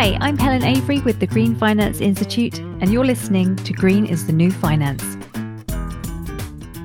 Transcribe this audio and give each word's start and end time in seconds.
Hi, 0.00 0.16
I'm 0.20 0.38
Helen 0.38 0.62
Avery 0.62 1.00
with 1.00 1.18
the 1.18 1.26
Green 1.26 1.56
Finance 1.56 2.00
Institute, 2.00 2.60
and 2.60 2.92
you're 2.92 3.04
listening 3.04 3.56
to 3.56 3.72
Green 3.72 4.06
is 4.06 4.28
the 4.28 4.32
New 4.32 4.52
Finance. 4.52 5.02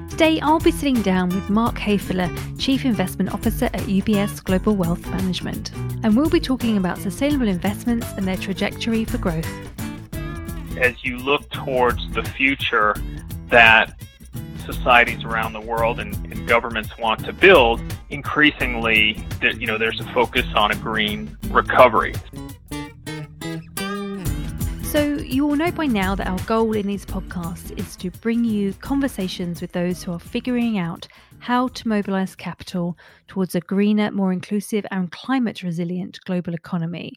Today, 0.09 0.39
I'll 0.39 0.59
be 0.59 0.71
sitting 0.71 0.99
down 1.03 1.29
with 1.29 1.47
Mark 1.47 1.75
Haefele, 1.75 2.59
Chief 2.59 2.85
Investment 2.85 3.31
Officer 3.31 3.65
at 3.65 3.81
UBS 3.81 4.43
Global 4.43 4.75
Wealth 4.75 5.07
Management, 5.11 5.71
and 6.01 6.17
we'll 6.17 6.27
be 6.27 6.39
talking 6.39 6.75
about 6.75 6.97
sustainable 6.97 7.47
investments 7.47 8.07
and 8.17 8.27
their 8.27 8.35
trajectory 8.35 9.05
for 9.05 9.19
growth. 9.19 9.47
As 10.79 11.03
you 11.03 11.17
look 11.17 11.47
towards 11.51 12.11
the 12.13 12.23
future 12.23 12.95
that 13.49 13.93
societies 14.65 15.23
around 15.23 15.53
the 15.53 15.61
world 15.61 15.99
and, 15.99 16.15
and 16.15 16.47
governments 16.47 16.97
want 16.97 17.23
to 17.25 17.31
build, 17.31 17.79
increasingly, 18.09 19.23
you 19.43 19.67
know, 19.67 19.77
there's 19.77 19.99
a 19.99 20.13
focus 20.13 20.47
on 20.55 20.71
a 20.71 20.75
green 20.75 21.37
recovery. 21.51 22.15
So, 24.93 25.15
you 25.15 25.49
all 25.49 25.55
know 25.55 25.71
by 25.71 25.87
now 25.87 26.13
that 26.13 26.27
our 26.27 26.37
goal 26.45 26.73
in 26.73 26.85
these 26.85 27.03
podcasts 27.03 27.75
is 27.79 27.95
to 27.95 28.11
bring 28.11 28.45
you 28.45 28.73
conversations 28.73 29.59
with 29.59 29.71
those 29.71 30.03
who 30.03 30.11
are 30.11 30.19
figuring 30.19 30.77
out 30.77 31.07
how 31.39 31.69
to 31.69 31.87
mobilize 31.87 32.35
capital 32.35 32.95
towards 33.27 33.55
a 33.55 33.59
greener, 33.59 34.11
more 34.11 34.31
inclusive, 34.31 34.85
and 34.91 35.11
climate 35.11 35.63
resilient 35.63 36.19
global 36.25 36.53
economy. 36.53 37.13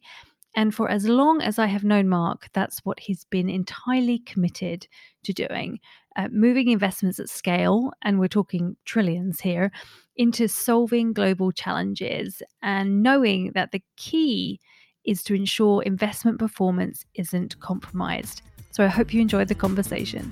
And 0.55 0.75
for 0.75 0.89
as 0.89 1.07
long 1.07 1.43
as 1.43 1.59
I 1.59 1.67
have 1.67 1.85
known 1.85 2.09
Mark, 2.09 2.49
that's 2.55 2.79
what 2.87 2.99
he's 2.99 3.27
been 3.27 3.51
entirely 3.51 4.21
committed 4.21 4.89
to 5.25 5.35
doing 5.35 5.79
uh, 6.17 6.29
moving 6.33 6.71
investments 6.71 7.21
at 7.21 7.29
scale, 7.29 7.91
and 8.01 8.19
we're 8.19 8.27
talking 8.27 8.79
trillions 8.87 9.39
here, 9.39 9.71
into 10.17 10.49
solving 10.49 11.13
global 11.13 11.53
challenges 11.53 12.41
and 12.63 13.03
knowing 13.03 13.53
that 13.53 13.73
the 13.73 13.83
key 13.99 14.61
is 15.07 15.23
to 15.25 15.35
ensure 15.35 15.83
investment 15.83 16.39
performance 16.39 17.05
isn't 17.15 17.59
compromised. 17.61 18.43
So 18.71 18.85
I 18.85 18.89
hope 18.89 19.15
you 19.15 19.21
enjoyed 19.21 19.49
the 19.49 19.55
conversation. 19.55 20.31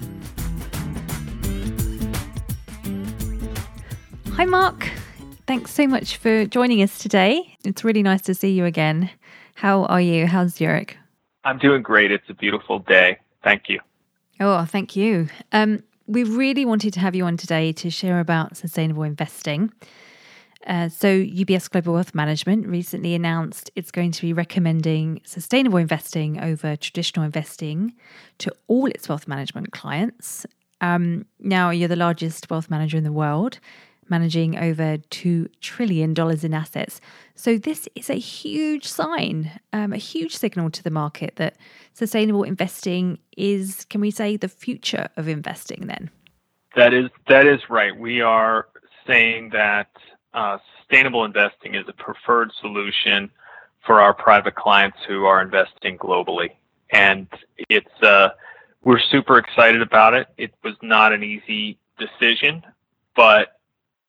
Hi, 4.32 4.44
Mark. 4.44 4.90
Thanks 5.46 5.72
so 5.72 5.86
much 5.86 6.16
for 6.16 6.44
joining 6.44 6.82
us 6.82 6.98
today. 6.98 7.56
It's 7.64 7.84
really 7.84 8.02
nice 8.02 8.22
to 8.22 8.34
see 8.34 8.50
you 8.50 8.64
again. 8.64 9.10
How 9.54 9.84
are 9.84 10.00
you? 10.00 10.26
How's 10.26 10.54
Zurich? 10.54 10.96
I'm 11.44 11.58
doing 11.58 11.82
great. 11.82 12.10
It's 12.10 12.28
a 12.28 12.34
beautiful 12.34 12.80
day. 12.80 13.18
Thank 13.42 13.68
you. 13.68 13.80
Oh, 14.40 14.64
thank 14.64 14.96
you. 14.96 15.28
Um, 15.52 15.82
we 16.06 16.24
really 16.24 16.64
wanted 16.64 16.92
to 16.94 17.00
have 17.00 17.14
you 17.14 17.24
on 17.24 17.36
today 17.36 17.72
to 17.72 17.90
share 17.90 18.20
about 18.20 18.56
sustainable 18.56 19.04
investing. 19.04 19.72
Uh, 20.66 20.88
so, 20.88 21.08
UBS 21.08 21.68
Global 21.70 21.92
Wealth 21.94 22.14
Management 22.14 22.66
recently 22.66 23.14
announced 23.14 23.70
it's 23.76 23.90
going 23.90 24.12
to 24.12 24.22
be 24.22 24.32
recommending 24.32 25.20
sustainable 25.24 25.76
investing 25.78 26.40
over 26.40 26.74
traditional 26.76 27.24
investing 27.24 27.92
to 28.38 28.50
all 28.66 28.86
its 28.86 29.08
wealth 29.08 29.28
management 29.28 29.72
clients. 29.72 30.46
Um, 30.80 31.26
now, 31.38 31.68
you're 31.70 31.88
the 31.88 31.96
largest 31.96 32.48
wealth 32.48 32.70
manager 32.70 32.96
in 32.96 33.04
the 33.04 33.12
world, 33.12 33.58
managing 34.08 34.56
over 34.56 34.96
$2 34.96 35.48
trillion 35.60 36.14
in 36.42 36.54
assets. 36.54 37.00
So, 37.34 37.58
this 37.58 37.86
is 37.94 38.08
a 38.08 38.14
huge 38.14 38.86
sign, 38.86 39.50
um, 39.74 39.92
a 39.92 39.98
huge 39.98 40.34
signal 40.34 40.70
to 40.70 40.82
the 40.82 40.90
market 40.90 41.36
that 41.36 41.56
sustainable 41.92 42.42
investing 42.42 43.18
is, 43.36 43.84
can 43.90 44.00
we 44.00 44.10
say, 44.10 44.38
the 44.38 44.48
future 44.48 45.08
of 45.18 45.28
investing 45.28 45.88
then? 45.88 46.10
That 46.74 46.94
is, 46.94 47.10
that 47.28 47.46
is 47.46 47.60
right. 47.68 47.94
We 47.94 48.22
are 48.22 48.66
saying 49.06 49.50
that 49.52 49.88
uh, 50.34 50.58
sustainable 50.78 51.24
investing 51.24 51.74
is 51.74 51.84
a 51.88 51.92
preferred 51.92 52.50
solution 52.60 53.30
for 53.86 54.00
our 54.00 54.14
private 54.14 54.54
clients 54.54 54.98
who 55.06 55.24
are 55.24 55.40
investing 55.40 55.96
globally. 55.98 56.50
And 56.90 57.26
it's, 57.68 58.02
uh, 58.02 58.30
we're 58.82 59.00
super 59.00 59.38
excited 59.38 59.82
about 59.82 60.14
it. 60.14 60.28
It 60.36 60.52
was 60.62 60.74
not 60.82 61.12
an 61.12 61.22
easy 61.22 61.78
decision, 61.98 62.62
but 63.16 63.60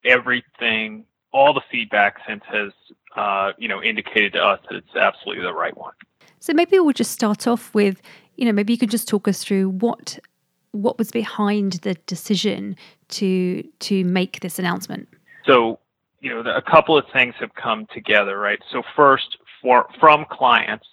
everything, 0.04 1.04
all 1.32 1.54
the 1.54 1.62
feedback 1.70 2.16
since 2.26 2.42
has, 2.46 2.72
uh, 3.16 3.52
you 3.58 3.68
know, 3.68 3.82
indicated 3.82 4.34
to 4.34 4.42
us 4.42 4.60
that 4.68 4.76
it's 4.76 4.96
absolutely 4.96 5.42
the 5.42 5.52
right 5.52 5.76
one. 5.76 5.94
So 6.40 6.52
maybe 6.52 6.78
we'll 6.78 6.92
just 6.92 7.12
start 7.12 7.46
off 7.46 7.74
with, 7.74 8.02
you 8.36 8.44
know, 8.44 8.52
maybe 8.52 8.72
you 8.72 8.78
could 8.78 8.90
just 8.90 9.08
talk 9.08 9.26
us 9.28 9.42
through 9.42 9.70
what 9.70 10.18
what 10.72 10.98
was 10.98 11.10
behind 11.10 11.72
the 11.82 11.94
decision 12.06 12.76
to 13.08 13.62
to 13.80 14.04
make 14.04 14.40
this 14.40 14.58
announcement. 14.58 15.08
So 15.46 15.78
you 16.20 16.30
know, 16.30 16.50
a 16.50 16.62
couple 16.62 16.96
of 16.96 17.04
things 17.12 17.34
have 17.40 17.54
come 17.54 17.86
together, 17.92 18.38
right? 18.38 18.58
So 18.72 18.82
first, 18.94 19.36
for 19.62 19.88
from 20.00 20.26
clients, 20.30 20.86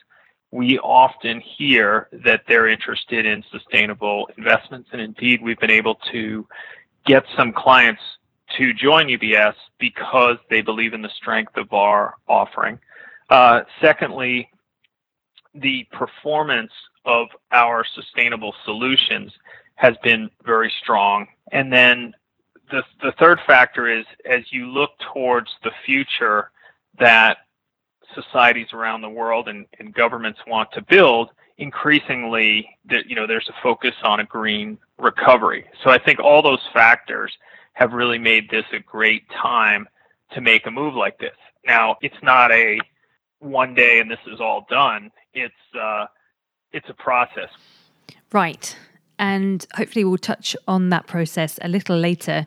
we 0.52 0.78
often 0.80 1.42
hear 1.42 2.10
that 2.24 2.44
they're 2.48 2.68
interested 2.68 3.26
in 3.26 3.44
sustainable 3.52 4.30
investments, 4.38 4.90
and 4.92 5.02
indeed, 5.02 5.42
we've 5.42 5.60
been 5.60 5.72
able 5.72 5.96
to 6.12 6.48
get 7.06 7.24
some 7.36 7.52
clients 7.52 8.02
to 8.58 8.74
join 8.74 9.08
UBS 9.08 9.56
because 9.80 10.38
they 10.50 10.62
believe 10.62 10.94
in 10.94 11.02
the 11.02 11.10
strength 11.10 11.58
of 11.58 11.74
our 11.74 12.16
offering. 12.28 12.80
Uh, 13.30 13.62
secondly, 13.82 14.50
the 15.56 15.88
performance 15.92 16.72
of 17.06 17.28
our 17.52 17.86
sustainable 17.96 18.54
solutions 18.66 19.32
has 19.76 19.96
been 20.04 20.30
very 20.46 20.72
strong. 20.82 21.28
And 21.52 21.72
then 21.72 22.14
the, 22.72 22.84
the 23.02 23.12
third 23.14 23.40
factor 23.46 23.88
is 23.88 24.06
as 24.30 24.42
you 24.52 24.68
look 24.68 24.92
towards 25.14 25.50
the 25.64 25.72
future 25.86 26.52
that 27.00 27.38
societies 28.16 28.68
around 28.74 29.02
the 29.02 29.10
world 29.10 29.48
and, 29.48 29.66
and 29.80 29.94
governments 29.94 30.40
want 30.48 30.72
to 30.74 30.82
build, 30.82 31.30
increasingly 31.58 32.68
that 32.86 33.08
you 33.08 33.16
know 33.16 33.28
there's 33.28 33.50
a 33.50 33.62
focus 33.62 33.94
on 34.04 34.20
a 34.20 34.26
green 34.26 34.78
recovery. 34.98 35.66
So 35.84 35.90
I 35.90 35.98
think 35.98 36.20
all 36.20 36.42
those 36.42 36.62
factors 36.74 37.32
have 37.74 37.94
really 37.94 38.18
made 38.20 38.50
this 38.50 38.66
a 38.72 38.80
great 38.80 39.24
time 39.30 39.88
to 40.34 40.42
make 40.42 40.66
a 40.66 40.72
move 40.72 40.96
like 40.96 41.18
this. 41.20 41.36
Now 41.66 41.98
it's 42.02 42.22
not 42.22 42.52
a 42.52 42.80
one 43.40 43.74
day 43.74 44.00
and 44.00 44.10
this 44.10 44.20
is 44.28 44.40
all 44.40 44.66
done. 44.70 45.12
It's 45.34 45.54
uh, 45.80 46.06
it's 46.72 46.90
a 46.90 46.94
process. 46.94 47.50
Right 48.32 48.76
and 49.20 49.66
hopefully 49.76 50.06
we'll 50.06 50.18
touch 50.18 50.56
on 50.68 50.90
that 50.90 51.08
process 51.08 51.60
a 51.62 51.68
little 51.68 51.98
later. 51.98 52.46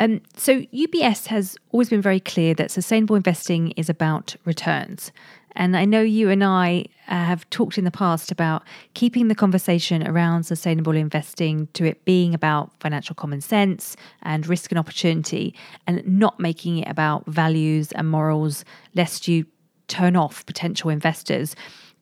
Um, 0.00 0.20
so, 0.36 0.60
UBS 0.60 1.26
has 1.26 1.56
always 1.72 1.88
been 1.88 2.02
very 2.02 2.20
clear 2.20 2.54
that 2.54 2.70
sustainable 2.70 3.16
investing 3.16 3.72
is 3.72 3.88
about 3.88 4.36
returns. 4.44 5.10
And 5.58 5.76
I 5.76 5.84
know 5.84 6.00
you 6.00 6.30
and 6.30 6.44
I 6.44 6.84
uh, 7.08 7.24
have 7.24 7.48
talked 7.50 7.78
in 7.78 7.84
the 7.84 7.90
past 7.90 8.30
about 8.30 8.62
keeping 8.94 9.26
the 9.26 9.34
conversation 9.34 10.06
around 10.06 10.44
sustainable 10.44 10.94
investing 10.94 11.66
to 11.72 11.84
it 11.84 12.04
being 12.04 12.32
about 12.32 12.70
financial 12.78 13.16
common 13.16 13.40
sense 13.40 13.96
and 14.22 14.46
risk 14.46 14.70
and 14.70 14.78
opportunity, 14.78 15.54
and 15.86 16.06
not 16.06 16.38
making 16.38 16.78
it 16.78 16.88
about 16.88 17.26
values 17.26 17.90
and 17.92 18.08
morals, 18.08 18.64
lest 18.94 19.26
you 19.26 19.46
turn 19.88 20.14
off 20.14 20.46
potential 20.46 20.90
investors. 20.90 21.56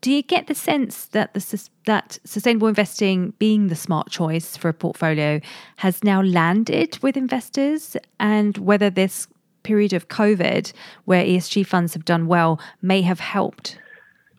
Do 0.07 0.13
you 0.13 0.23
get 0.23 0.47
the 0.47 0.55
sense 0.55 1.07
that 1.07 1.35
the 1.35 1.69
that 1.87 2.21
sustainable 2.25 2.69
investing 2.69 3.33
being 3.41 3.67
the 3.67 3.75
smart 3.75 4.09
choice 4.09 4.57
for 4.57 4.69
a 4.69 4.73
portfolio 4.73 5.41
has 5.79 6.05
now 6.05 6.23
landed 6.23 6.97
with 7.03 7.17
investors, 7.17 7.97
and 8.21 8.57
whether 8.57 8.89
this 8.89 9.27
period 9.65 9.93
of 9.93 10.07
COVID, 10.07 10.73
where 11.07 11.25
ESG 11.25 11.67
funds 11.67 11.93
have 11.95 12.05
done 12.05 12.29
well, 12.29 12.61
may 12.81 13.03
have 13.03 13.19
helped? 13.19 13.81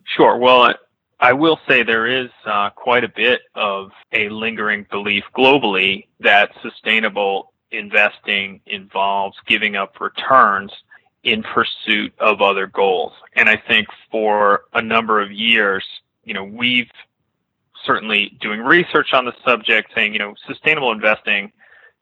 Sure. 0.04 0.38
Well, 0.38 0.72
I 1.20 1.34
will 1.34 1.60
say 1.68 1.82
there 1.82 2.06
is 2.06 2.30
uh, 2.46 2.70
quite 2.70 3.04
a 3.04 3.12
bit 3.14 3.42
of 3.54 3.90
a 4.14 4.30
lingering 4.30 4.86
belief 4.90 5.24
globally 5.36 6.06
that 6.20 6.50
sustainable 6.62 7.52
investing 7.72 8.62
involves 8.64 9.36
giving 9.46 9.76
up 9.76 10.00
returns 10.00 10.72
in 11.32 11.42
pursuit 11.42 12.12
of 12.18 12.40
other 12.40 12.66
goals. 12.66 13.12
And 13.34 13.48
I 13.48 13.56
think 13.56 13.88
for 14.10 14.64
a 14.72 14.82
number 14.82 15.20
of 15.20 15.30
years, 15.30 15.84
you 16.24 16.34
know, 16.34 16.44
we've 16.44 16.90
certainly 17.84 18.36
doing 18.40 18.60
research 18.60 19.12
on 19.12 19.24
the 19.24 19.34
subject 19.44 19.92
saying, 19.94 20.12
you 20.12 20.18
know, 20.18 20.34
sustainable 20.46 20.92
investing 20.92 21.52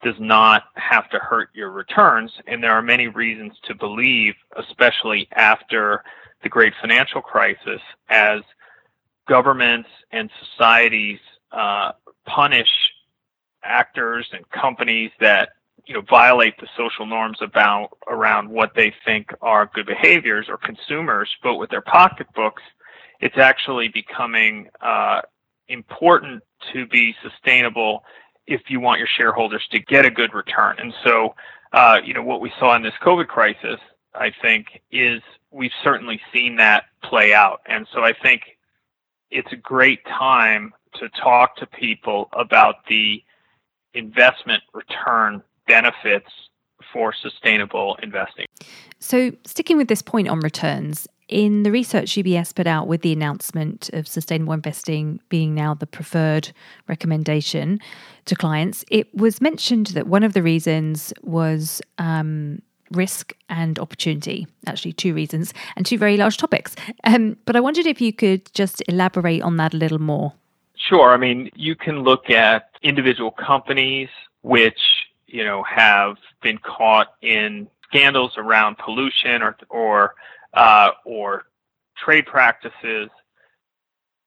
does 0.03 0.15
not 0.19 0.65
have 0.75 1.09
to 1.09 1.17
hurt 1.17 1.49
your 1.53 1.71
returns. 1.71 2.31
And 2.45 2.63
there 2.63 2.71
are 2.71 2.81
many 2.81 3.07
reasons 3.07 3.53
to 3.63 3.75
believe, 3.75 4.35
especially 4.55 5.27
after 5.33 6.03
the 6.43 6.49
great 6.49 6.73
financial 6.79 7.21
crisis, 7.21 7.81
as 8.09 8.41
governments 9.27 9.89
and 10.11 10.29
societies 10.51 11.19
uh, 11.51 11.93
punish 12.25 12.69
actors 13.63 14.27
and 14.33 14.49
companies 14.49 15.11
that 15.19 15.49
you 15.87 15.93
know 15.93 16.01
violate 16.09 16.57
the 16.59 16.67
social 16.77 17.05
norms 17.05 17.37
about 17.41 17.89
around 18.07 18.49
what 18.49 18.73
they 18.75 18.93
think 19.05 19.31
are 19.41 19.69
good 19.73 19.85
behaviors 19.85 20.47
or 20.49 20.57
consumers 20.57 21.29
vote 21.41 21.55
with 21.55 21.69
their 21.69 21.81
pocketbooks 21.81 22.63
it's 23.19 23.37
actually 23.37 23.87
becoming 23.87 24.69
uh, 24.81 25.21
important 25.67 26.43
to 26.73 26.85
be 26.87 27.15
sustainable 27.21 28.03
if 28.45 28.61
you 28.69 28.79
want 28.79 28.99
your 28.99 29.07
shareholders 29.17 29.65
to 29.71 29.79
get 29.79 30.05
a 30.05 30.11
good 30.11 30.33
return. 30.33 30.75
And 30.79 30.93
so 31.03 31.35
uh, 31.73 31.99
you 32.03 32.13
know 32.13 32.23
what 32.23 32.41
we 32.41 32.51
saw 32.59 32.75
in 32.75 32.81
this 32.81 32.93
covid 33.03 33.27
crisis 33.27 33.79
i 34.15 34.31
think 34.41 34.81
is 34.89 35.21
we've 35.51 35.71
certainly 35.83 36.19
seen 36.33 36.55
that 36.55 36.85
play 37.03 37.33
out. 37.33 37.61
And 37.65 37.85
so 37.93 38.03
i 38.03 38.13
think 38.13 38.41
it's 39.29 39.51
a 39.51 39.57
great 39.57 40.03
time 40.05 40.73
to 40.93 41.09
talk 41.09 41.57
to 41.57 41.65
people 41.65 42.29
about 42.31 42.85
the 42.87 43.21
investment 43.93 44.63
return 44.73 45.43
benefits 45.67 46.29
for 46.93 47.13
sustainable 47.13 47.97
investing. 48.01 48.45
So, 48.99 49.31
sticking 49.45 49.77
with 49.77 49.87
this 49.87 50.01
point 50.01 50.27
on 50.27 50.39
returns, 50.39 51.07
in 51.27 51.63
the 51.63 51.71
research 51.71 52.11
UBS 52.11 52.55
put 52.55 52.67
out 52.67 52.87
with 52.87 53.01
the 53.01 53.11
announcement 53.11 53.89
of 53.93 54.07
sustainable 54.07 54.53
investing 54.53 55.19
being 55.29 55.53
now 55.53 55.73
the 55.73 55.85
preferred 55.85 56.51
recommendation 56.87 57.79
to 58.25 58.35
clients, 58.35 58.85
it 58.89 59.13
was 59.13 59.41
mentioned 59.41 59.87
that 59.87 60.07
one 60.07 60.23
of 60.23 60.33
the 60.33 60.41
reasons 60.41 61.13
was 61.23 61.81
um, 61.97 62.61
risk 62.91 63.33
and 63.49 63.77
opportunity. 63.77 64.47
Actually, 64.65 64.93
two 64.93 65.13
reasons 65.13 65.53
and 65.75 65.85
two 65.85 65.97
very 65.97 66.15
large 66.15 66.37
topics. 66.37 66.75
Um, 67.03 67.37
but 67.45 67.55
I 67.55 67.59
wondered 67.59 67.85
if 67.85 67.99
you 67.99 68.13
could 68.13 68.51
just 68.53 68.81
elaborate 68.87 69.41
on 69.41 69.57
that 69.57 69.73
a 69.73 69.77
little 69.77 69.99
more. 69.99 70.33
Sure. 70.77 71.11
I 71.11 71.17
mean, 71.17 71.49
you 71.55 71.75
can 71.75 72.03
look 72.03 72.29
at 72.29 72.69
individual 72.83 73.31
companies 73.31 74.09
which 74.43 74.79
you 75.27 75.43
know 75.43 75.63
have 75.63 76.15
been 76.41 76.57
caught 76.57 77.13
in 77.21 77.67
scandals 77.83 78.33
around 78.37 78.77
pollution 78.77 79.41
or 79.41 79.55
or 79.69 80.15
uh, 80.53 80.89
or 81.05 81.43
trade 81.97 82.25
practices, 82.25 83.09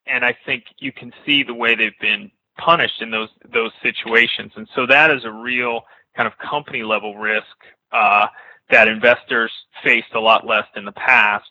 and 0.06 0.24
I 0.24 0.36
think 0.46 0.64
you 0.78 0.92
can 0.92 1.12
see 1.24 1.42
the 1.42 1.54
way 1.54 1.74
they've 1.74 1.98
been 2.00 2.30
punished 2.58 3.00
in 3.00 3.10
those 3.10 3.30
those 3.52 3.72
situations, 3.82 4.52
and 4.56 4.68
so 4.74 4.86
that 4.86 5.10
is 5.10 5.24
a 5.24 5.32
real 5.32 5.82
kind 6.16 6.26
of 6.26 6.36
company 6.38 6.82
level 6.82 7.16
risk 7.16 7.46
uh, 7.92 8.26
that 8.70 8.88
investors 8.88 9.50
faced 9.82 10.14
a 10.14 10.20
lot 10.20 10.46
less 10.46 10.66
in 10.76 10.84
the 10.84 10.92
past. 10.92 11.50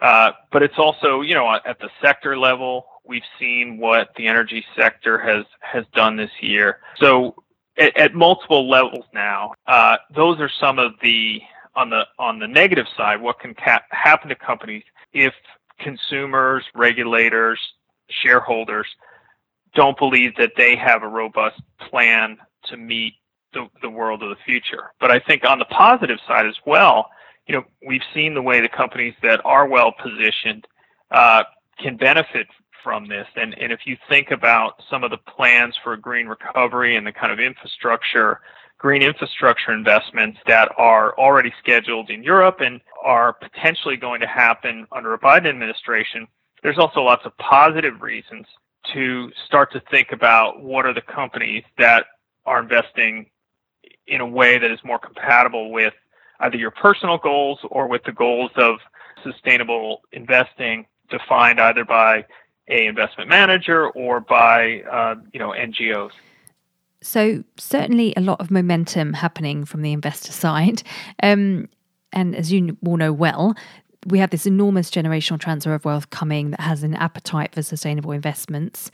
Uh, 0.00 0.30
but 0.52 0.62
it's 0.62 0.78
also, 0.78 1.22
you 1.22 1.34
know, 1.34 1.58
at 1.64 1.78
the 1.80 1.90
sector 2.00 2.38
level, 2.38 2.86
we've 3.04 3.24
seen 3.38 3.78
what 3.78 4.10
the 4.16 4.26
energy 4.28 4.64
sector 4.76 5.18
has 5.18 5.44
has 5.60 5.84
done 5.94 6.16
this 6.16 6.30
year. 6.40 6.78
So 6.96 7.34
at, 7.78 7.96
at 7.96 8.14
multiple 8.14 8.68
levels 8.68 9.04
now, 9.12 9.52
uh, 9.66 9.96
those 10.14 10.38
are 10.40 10.50
some 10.60 10.78
of 10.78 10.92
the 11.02 11.40
on 11.76 11.90
the 11.90 12.02
on 12.18 12.38
the 12.38 12.48
negative 12.48 12.86
side, 12.96 13.20
what 13.20 13.38
can 13.38 13.54
ca- 13.54 13.84
happen 13.90 14.28
to 14.28 14.34
companies 14.34 14.82
if 15.12 15.32
consumers, 15.78 16.64
regulators, 16.74 17.60
shareholders 18.10 18.86
don't 19.74 19.98
believe 19.98 20.34
that 20.36 20.52
they 20.56 20.74
have 20.74 21.02
a 21.02 21.08
robust 21.08 21.60
plan 21.88 22.36
to 22.64 22.76
meet 22.76 23.14
the, 23.52 23.68
the 23.82 23.88
world 23.88 24.22
of 24.22 24.30
the 24.30 24.36
future. 24.44 24.90
But 25.00 25.10
I 25.10 25.18
think 25.20 25.44
on 25.44 25.58
the 25.58 25.66
positive 25.66 26.18
side 26.26 26.46
as 26.46 26.56
well, 26.66 27.10
you 27.46 27.54
know, 27.54 27.64
we've 27.86 28.02
seen 28.12 28.34
the 28.34 28.42
way 28.42 28.60
the 28.60 28.68
companies 28.68 29.14
that 29.22 29.40
are 29.44 29.66
well 29.68 29.92
positioned 30.02 30.66
uh, 31.10 31.44
can 31.78 31.96
benefit 31.96 32.46
from 32.82 33.06
this. 33.06 33.26
And, 33.36 33.56
and 33.58 33.72
if 33.72 33.80
you 33.86 33.96
think 34.08 34.30
about 34.30 34.82
some 34.90 35.04
of 35.04 35.10
the 35.10 35.18
plans 35.18 35.76
for 35.82 35.92
a 35.92 36.00
green 36.00 36.26
recovery 36.26 36.96
and 36.96 37.06
the 37.06 37.12
kind 37.12 37.32
of 37.32 37.40
infrastructure 37.40 38.40
green 38.78 39.02
infrastructure 39.02 39.72
investments 39.72 40.38
that 40.46 40.70
are 40.78 41.12
already 41.18 41.52
scheduled 41.58 42.10
in 42.10 42.22
Europe 42.22 42.60
and 42.60 42.80
are 43.04 43.32
potentially 43.32 43.96
going 43.96 44.20
to 44.20 44.26
happen 44.26 44.86
under 44.92 45.12
a 45.14 45.18
Biden 45.18 45.48
administration, 45.48 46.26
there's 46.62 46.78
also 46.78 47.02
lots 47.02 47.26
of 47.26 47.36
positive 47.38 48.00
reasons 48.00 48.46
to 48.92 49.30
start 49.46 49.72
to 49.72 49.82
think 49.90 50.12
about 50.12 50.62
what 50.62 50.86
are 50.86 50.94
the 50.94 51.02
companies 51.02 51.64
that 51.76 52.06
are 52.46 52.60
investing 52.60 53.26
in 54.06 54.20
a 54.20 54.26
way 54.26 54.58
that 54.58 54.70
is 54.70 54.78
more 54.84 54.98
compatible 54.98 55.70
with 55.70 55.92
either 56.40 56.56
your 56.56 56.70
personal 56.70 57.18
goals 57.18 57.58
or 57.70 57.88
with 57.88 58.02
the 58.04 58.12
goals 58.12 58.50
of 58.56 58.78
sustainable 59.24 60.02
investing 60.12 60.86
defined 61.10 61.60
either 61.60 61.84
by 61.84 62.24
a 62.68 62.86
investment 62.86 63.28
manager 63.28 63.88
or 63.90 64.20
by 64.20 64.82
uh, 64.82 65.14
you 65.32 65.40
know 65.40 65.50
NGOs. 65.50 66.10
So, 67.00 67.44
certainly 67.56 68.12
a 68.16 68.20
lot 68.20 68.40
of 68.40 68.50
momentum 68.50 69.12
happening 69.12 69.64
from 69.64 69.82
the 69.82 69.92
investor 69.92 70.32
side. 70.32 70.82
Um, 71.22 71.68
and 72.12 72.34
as 72.34 72.50
you 72.50 72.76
all 72.84 72.96
know 72.96 73.12
well, 73.12 73.54
we 74.06 74.18
have 74.18 74.30
this 74.30 74.46
enormous 74.46 74.90
generational 74.90 75.38
transfer 75.38 75.74
of 75.74 75.84
wealth 75.84 76.10
coming 76.10 76.50
that 76.50 76.60
has 76.60 76.82
an 76.82 76.94
appetite 76.94 77.54
for 77.54 77.62
sustainable 77.62 78.12
investments. 78.12 78.90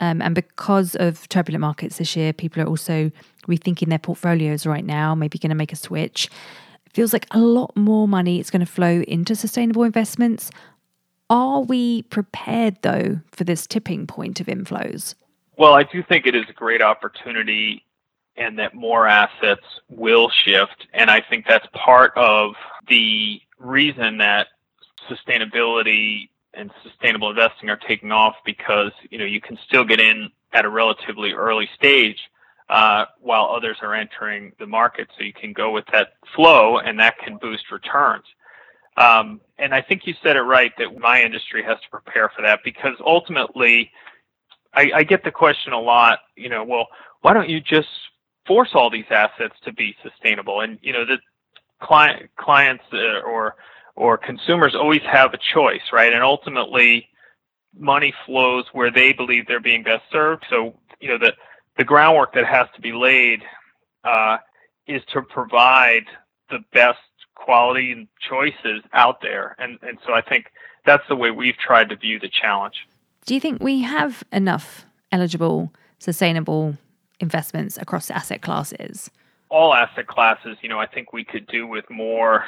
Um, 0.00 0.20
and 0.22 0.34
because 0.34 0.96
of 0.96 1.28
turbulent 1.28 1.60
markets 1.60 1.98
this 1.98 2.16
year, 2.16 2.32
people 2.32 2.62
are 2.62 2.66
also 2.66 3.10
rethinking 3.46 3.88
their 3.88 3.98
portfolios 3.98 4.66
right 4.66 4.84
now, 4.84 5.14
maybe 5.14 5.38
going 5.38 5.50
to 5.50 5.56
make 5.56 5.72
a 5.72 5.76
switch. 5.76 6.26
It 6.86 6.92
feels 6.92 7.12
like 7.12 7.26
a 7.30 7.38
lot 7.38 7.76
more 7.76 8.08
money 8.08 8.40
is 8.40 8.50
going 8.50 8.64
to 8.64 8.70
flow 8.70 9.02
into 9.02 9.36
sustainable 9.36 9.84
investments. 9.84 10.50
Are 11.30 11.62
we 11.62 12.02
prepared, 12.02 12.78
though, 12.82 13.20
for 13.32 13.44
this 13.44 13.66
tipping 13.66 14.06
point 14.06 14.40
of 14.40 14.46
inflows? 14.46 15.14
Well, 15.56 15.74
I 15.74 15.84
do 15.84 16.02
think 16.02 16.26
it 16.26 16.34
is 16.34 16.44
a 16.48 16.52
great 16.52 16.82
opportunity 16.82 17.84
and 18.36 18.58
that 18.58 18.74
more 18.74 19.06
assets 19.06 19.64
will 19.88 20.30
shift. 20.44 20.86
And 20.92 21.10
I 21.10 21.20
think 21.20 21.46
that's 21.46 21.66
part 21.72 22.12
of 22.16 22.54
the 22.88 23.40
reason 23.58 24.18
that 24.18 24.48
sustainability 25.08 26.28
and 26.54 26.70
sustainable 26.82 27.30
investing 27.30 27.68
are 27.68 27.78
taking 27.88 28.12
off 28.12 28.36
because 28.44 28.92
you 29.10 29.18
know 29.18 29.24
you 29.24 29.40
can 29.40 29.58
still 29.66 29.84
get 29.84 30.00
in 30.00 30.30
at 30.52 30.64
a 30.64 30.68
relatively 30.68 31.32
early 31.32 31.68
stage 31.74 32.18
uh, 32.68 33.06
while 33.20 33.46
others 33.46 33.78
are 33.82 33.94
entering 33.94 34.52
the 34.58 34.66
market. 34.66 35.08
So 35.16 35.24
you 35.24 35.32
can 35.32 35.52
go 35.52 35.70
with 35.70 35.84
that 35.92 36.14
flow, 36.34 36.78
and 36.78 36.98
that 37.00 37.18
can 37.18 37.38
boost 37.38 37.70
returns. 37.70 38.24
Um, 38.96 39.40
and 39.58 39.74
I 39.74 39.82
think 39.82 40.06
you 40.06 40.14
said 40.22 40.36
it 40.36 40.42
right 40.42 40.72
that 40.78 40.98
my 40.98 41.22
industry 41.22 41.62
has 41.64 41.78
to 41.80 41.90
prepare 41.90 42.30
for 42.34 42.42
that 42.42 42.60
because 42.64 42.94
ultimately 43.04 43.90
I, 44.74 44.90
I 44.94 45.02
get 45.04 45.24
the 45.24 45.30
question 45.30 45.72
a 45.72 45.80
lot, 45.80 46.20
you 46.36 46.48
know, 46.48 46.64
well, 46.64 46.88
why 47.22 47.32
don't 47.32 47.48
you 47.48 47.60
just 47.60 47.88
force 48.46 48.70
all 48.74 48.90
these 48.90 49.06
assets 49.10 49.54
to 49.64 49.72
be 49.72 49.96
sustainable? 50.02 50.60
And 50.60 50.78
you 50.82 50.92
know, 50.92 51.04
the 51.04 51.18
client 51.80 52.30
clients 52.36 52.84
uh, 52.92 53.20
or 53.20 53.56
or 53.96 54.18
consumers 54.18 54.74
always 54.74 55.02
have 55.02 55.32
a 55.34 55.38
choice, 55.54 55.92
right? 55.92 56.12
And 56.12 56.22
ultimately, 56.22 57.08
money 57.78 58.12
flows 58.26 58.64
where 58.72 58.90
they 58.90 59.12
believe 59.12 59.46
they're 59.46 59.60
being 59.60 59.82
best 59.82 60.02
served. 60.10 60.44
So 60.50 60.74
you 61.00 61.08
know, 61.08 61.18
the 61.18 61.32
the 61.78 61.84
groundwork 61.84 62.34
that 62.34 62.46
has 62.46 62.66
to 62.74 62.80
be 62.80 62.92
laid 62.92 63.42
uh, 64.04 64.38
is 64.86 65.02
to 65.12 65.22
provide 65.22 66.04
the 66.50 66.58
best 66.72 66.98
quality 67.34 67.92
and 67.92 68.08
choices 68.28 68.82
out 68.92 69.20
there, 69.22 69.56
and 69.58 69.78
and 69.82 69.98
so 70.06 70.14
I 70.14 70.20
think 70.20 70.46
that's 70.84 71.06
the 71.08 71.16
way 71.16 71.30
we've 71.30 71.56
tried 71.56 71.88
to 71.90 71.96
view 71.96 72.18
the 72.18 72.28
challenge. 72.28 72.86
Do 73.26 73.34
you 73.34 73.40
think 73.40 73.62
we 73.62 73.82
have 73.82 74.22
enough 74.32 74.86
eligible, 75.10 75.72
sustainable 75.98 76.76
investments 77.20 77.78
across 77.78 78.10
asset 78.10 78.42
classes? 78.42 79.10
All 79.48 79.72
asset 79.74 80.06
classes, 80.06 80.56
you 80.60 80.68
know, 80.68 80.78
I 80.78 80.86
think 80.86 81.12
we 81.12 81.24
could 81.24 81.46
do 81.46 81.66
with 81.66 81.88
more 81.90 82.44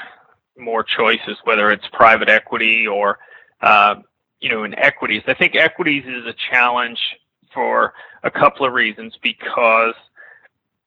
more 0.59 0.83
choices, 0.83 1.37
whether 1.45 1.71
it's 1.71 1.87
private 1.93 2.29
equity 2.29 2.87
or 2.87 3.19
uh, 3.61 3.97
you 4.41 4.51
know 4.51 4.65
in 4.65 4.75
equities. 4.79 5.23
I 5.27 5.35
think 5.35 5.55
equities 5.57 6.05
is 6.07 6.27
a 6.27 6.35
challenge 6.51 7.01
for 7.55 7.95
a 8.23 8.31
couple 8.31 8.67
of 8.67 8.73
reasons 8.73 9.15
because 9.23 9.95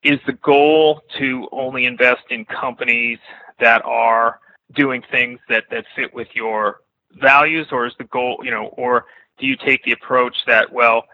is 0.02 0.18
the 0.26 0.32
goal 0.32 1.02
to 1.18 1.46
only 1.52 1.84
invest 1.84 2.22
in 2.30 2.44
companies 2.44 3.18
that 3.60 3.82
are 3.84 4.40
doing 4.74 5.02
things 5.10 5.38
that, 5.48 5.64
that 5.70 5.84
fit 5.96 6.14
with 6.14 6.28
your 6.34 6.80
values 7.12 7.66
or 7.72 7.86
is 7.86 7.92
the 7.98 8.04
goal 8.04 8.40
you 8.44 8.50
know 8.50 8.66
or 8.76 9.04
do 9.38 9.46
you 9.46 9.56
take 9.56 9.82
the 9.82 9.90
approach 9.90 10.36
that 10.46 10.72
well 10.72 11.04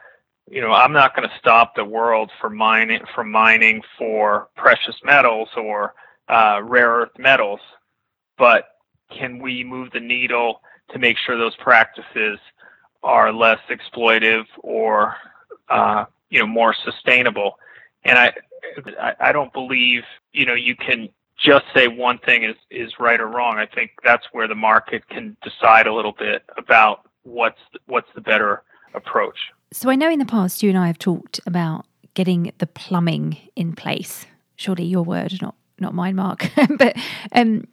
you 0.50 0.61
know 0.61 0.71
i'm 0.71 0.93
not 0.93 1.17
going 1.17 1.26
to 1.26 1.35
stop 1.38 1.75
the 1.75 1.85
world 1.85 2.31
from 2.38 2.55
mining 2.55 3.00
from 3.15 3.31
mining 3.31 3.81
for 3.97 4.49
precious 4.57 4.97
metals 5.05 5.49
or 5.57 5.95
uh, 6.29 6.61
rare 6.62 6.91
earth 6.91 7.19
metals? 7.19 7.61
But 8.38 8.69
can 9.11 9.38
we 9.38 9.65
move 9.65 9.91
the 9.93 10.00
needle 10.00 10.61
to 10.91 10.99
make 10.99 11.17
sure 11.19 11.37
those 11.37 11.57
practices 11.57 12.38
are 13.03 13.33
less 13.33 13.61
exploitive 13.71 14.45
or 14.59 15.15
uh, 15.69 16.07
you 16.31 16.38
know 16.38 16.47
more 16.47 16.75
sustainable? 16.85 17.59
And 18.05 18.19
I, 18.19 18.33
I 19.00 19.15
i 19.21 19.33
don't 19.33 19.53
believe 19.53 20.03
you 20.33 20.47
know 20.47 20.55
you 20.55 20.76
can 20.76 21.09
just 21.38 21.64
say 21.75 21.88
one 21.88 22.19
thing 22.19 22.45
is 22.45 22.57
is 22.71 22.93
right 22.99 23.21
or 23.21 23.26
wrong 23.26 23.59
i 23.59 23.66
think 23.66 23.90
that's 24.05 24.26
where 24.33 24.49
the 24.49 24.55
market 24.55 25.07
can 25.09 25.37
decide 25.43 25.87
a 25.87 25.95
little 25.95 26.14
bit 26.19 26.43
about 26.57 27.07
what's 27.26 27.61
what's 27.87 28.09
the 28.14 28.21
better 28.21 28.62
approach. 28.95 29.52
So 29.73 29.90
I 29.90 29.97
know 29.97 30.11
in 30.11 30.19
the 30.19 30.25
past 30.25 30.62
you 30.62 30.71
and 30.71 30.78
I 30.78 30.87
have 30.87 30.99
talked 30.99 31.40
about 31.47 31.87
getting 32.14 32.52
the 32.59 32.66
plumbing 32.66 33.37
in 33.55 33.75
place. 33.75 34.26
Surely 34.57 34.85
your 34.85 35.05
word, 35.05 35.35
not 35.43 35.55
not 35.78 35.93
mine, 35.93 36.16
Mark. 36.16 36.50
but 36.78 36.97
um, 37.33 37.66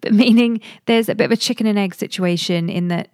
but 0.00 0.14
meaning 0.14 0.60
there's 0.86 1.08
a 1.08 1.14
bit 1.14 1.26
of 1.26 1.32
a 1.32 1.36
chicken 1.36 1.66
and 1.66 1.78
egg 1.78 1.94
situation 1.94 2.70
in 2.70 2.88
that 2.88 3.10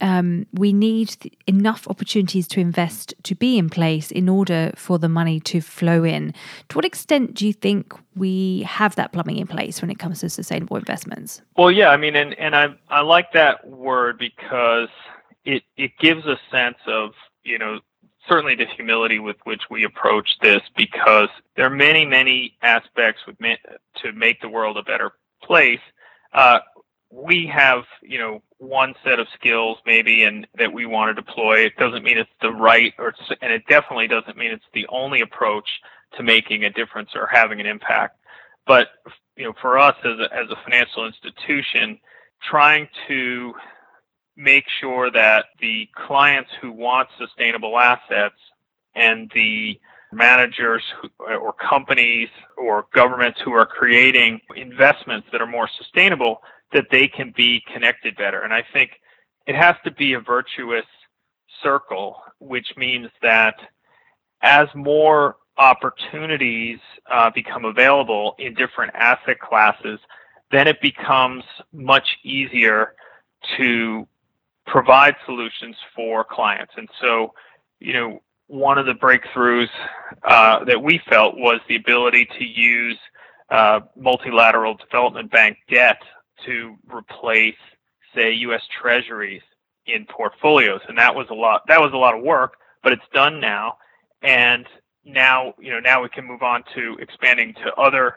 um, 0.00 0.46
we 0.52 0.72
need 0.72 1.32
enough 1.46 1.86
opportunities 1.88 2.46
to 2.48 2.60
invest 2.60 3.14
to 3.22 3.34
be 3.34 3.58
in 3.58 3.70
place 3.70 4.10
in 4.10 4.28
order 4.28 4.72
for 4.76 4.98
the 4.98 5.08
money 5.08 5.40
to 5.40 5.60
flow 5.60 6.04
in. 6.04 6.34
To 6.68 6.76
what 6.76 6.84
extent 6.84 7.34
do 7.34 7.46
you 7.46 7.52
think 7.52 7.94
we 8.14 8.62
have 8.62 8.94
that 8.96 9.12
plumbing 9.12 9.38
in 9.38 9.46
place 9.46 9.80
when 9.80 9.90
it 9.90 9.98
comes 9.98 10.20
to 10.20 10.30
sustainable 10.30 10.76
investments? 10.76 11.42
Well, 11.56 11.70
yeah, 11.70 11.88
I 11.88 11.96
mean, 11.96 12.16
and, 12.16 12.38
and 12.38 12.54
I, 12.54 12.68
I 12.88 13.00
like 13.00 13.32
that 13.32 13.66
word 13.66 14.18
because 14.18 14.88
it 15.44 15.62
it 15.76 15.92
gives 15.98 16.26
a 16.26 16.38
sense 16.50 16.78
of 16.86 17.12
you 17.44 17.58
know 17.58 17.78
certainly 18.28 18.56
the 18.56 18.66
humility 18.66 19.18
with 19.18 19.36
which 19.44 19.62
we 19.70 19.84
approach 19.84 20.28
this 20.42 20.60
because 20.76 21.28
there 21.56 21.66
are 21.66 21.70
many 21.70 22.04
many 22.04 22.56
aspects 22.62 23.22
with 23.26 23.36
to 24.02 24.12
make 24.12 24.40
the 24.40 24.48
world 24.48 24.76
a 24.76 24.82
better 24.82 25.12
place. 25.42 25.80
Uh, 26.32 26.58
we 27.16 27.46
have 27.46 27.84
you 28.02 28.18
know 28.18 28.42
one 28.58 28.94
set 29.02 29.18
of 29.18 29.26
skills 29.38 29.78
maybe 29.86 30.24
and 30.24 30.46
that 30.58 30.72
we 30.72 30.84
want 30.86 31.14
to 31.14 31.22
deploy. 31.22 31.60
It 31.60 31.76
doesn't 31.76 32.04
mean 32.04 32.18
it's 32.18 32.30
the 32.42 32.52
right 32.52 32.92
or 32.98 33.14
and 33.40 33.52
it 33.52 33.66
definitely 33.68 34.06
doesn't 34.06 34.36
mean 34.36 34.52
it's 34.52 34.64
the 34.74 34.86
only 34.88 35.22
approach 35.22 35.68
to 36.16 36.22
making 36.22 36.64
a 36.64 36.70
difference 36.70 37.10
or 37.14 37.26
having 37.26 37.58
an 37.58 37.66
impact. 37.66 38.18
But 38.66 38.88
you 39.36 39.44
know, 39.44 39.54
for 39.60 39.78
us 39.78 39.96
as 40.04 40.18
a, 40.18 40.34
as 40.34 40.50
a 40.50 40.56
financial 40.64 41.06
institution, 41.06 41.98
trying 42.42 42.88
to 43.08 43.54
make 44.36 44.64
sure 44.80 45.10
that 45.10 45.46
the 45.60 45.88
clients 45.94 46.50
who 46.60 46.70
want 46.70 47.08
sustainable 47.18 47.78
assets 47.78 48.36
and 48.94 49.30
the 49.34 49.80
managers 50.12 50.82
or 51.18 51.52
companies 51.54 52.28
or 52.56 52.86
governments 52.94 53.40
who 53.44 53.52
are 53.52 53.66
creating 53.66 54.40
investments 54.54 55.26
that 55.32 55.40
are 55.40 55.46
more 55.46 55.68
sustainable 55.78 56.42
that 56.76 56.86
they 56.90 57.08
can 57.08 57.32
be 57.36 57.62
connected 57.72 58.16
better 58.16 58.42
and 58.42 58.52
i 58.52 58.62
think 58.72 58.90
it 59.46 59.54
has 59.54 59.76
to 59.84 59.90
be 59.90 60.12
a 60.12 60.20
virtuous 60.20 60.86
circle 61.62 62.22
which 62.38 62.68
means 62.76 63.08
that 63.22 63.54
as 64.42 64.68
more 64.74 65.36
opportunities 65.58 66.78
uh, 67.10 67.30
become 67.30 67.64
available 67.64 68.34
in 68.38 68.54
different 68.54 68.94
asset 68.94 69.40
classes, 69.40 69.98
then 70.52 70.68
it 70.68 70.80
becomes 70.80 71.44
much 71.72 72.18
easier 72.22 72.94
to 73.56 74.06
provide 74.66 75.14
solutions 75.24 75.76
for 75.94 76.24
clients. 76.24 76.72
And 76.76 76.88
so, 77.00 77.32
you 77.80 77.92
know, 77.92 78.22
one 78.48 78.78
of 78.78 78.86
the 78.86 78.92
breakthroughs 78.92 79.68
uh, 80.24 80.64
that 80.64 80.80
we 80.80 81.00
felt 81.08 81.36
was 81.36 81.60
the 81.68 81.76
ability 81.76 82.28
to 82.38 82.44
use 82.44 82.98
uh, 83.50 83.80
multilateral 83.96 84.74
development 84.74 85.30
bank 85.30 85.56
debt 85.70 86.00
to 86.44 86.76
replace, 86.92 87.56
say, 88.14 88.32
U.S. 88.32 88.62
Treasuries 88.80 89.42
in 89.86 90.04
portfolios, 90.06 90.80
and 90.88 90.98
that 90.98 91.14
was 91.14 91.26
a 91.30 91.34
lot. 91.34 91.62
That 91.68 91.80
was 91.80 91.92
a 91.92 91.96
lot 91.96 92.14
of 92.16 92.22
work, 92.22 92.56
but 92.82 92.92
it's 92.92 93.02
done 93.14 93.40
now, 93.40 93.78
and 94.22 94.66
now 95.04 95.54
you 95.58 95.70
know 95.70 95.80
now 95.80 96.02
we 96.02 96.08
can 96.08 96.24
move 96.24 96.42
on 96.42 96.64
to 96.74 96.96
expanding 97.00 97.54
to 97.54 97.72
other 97.74 98.16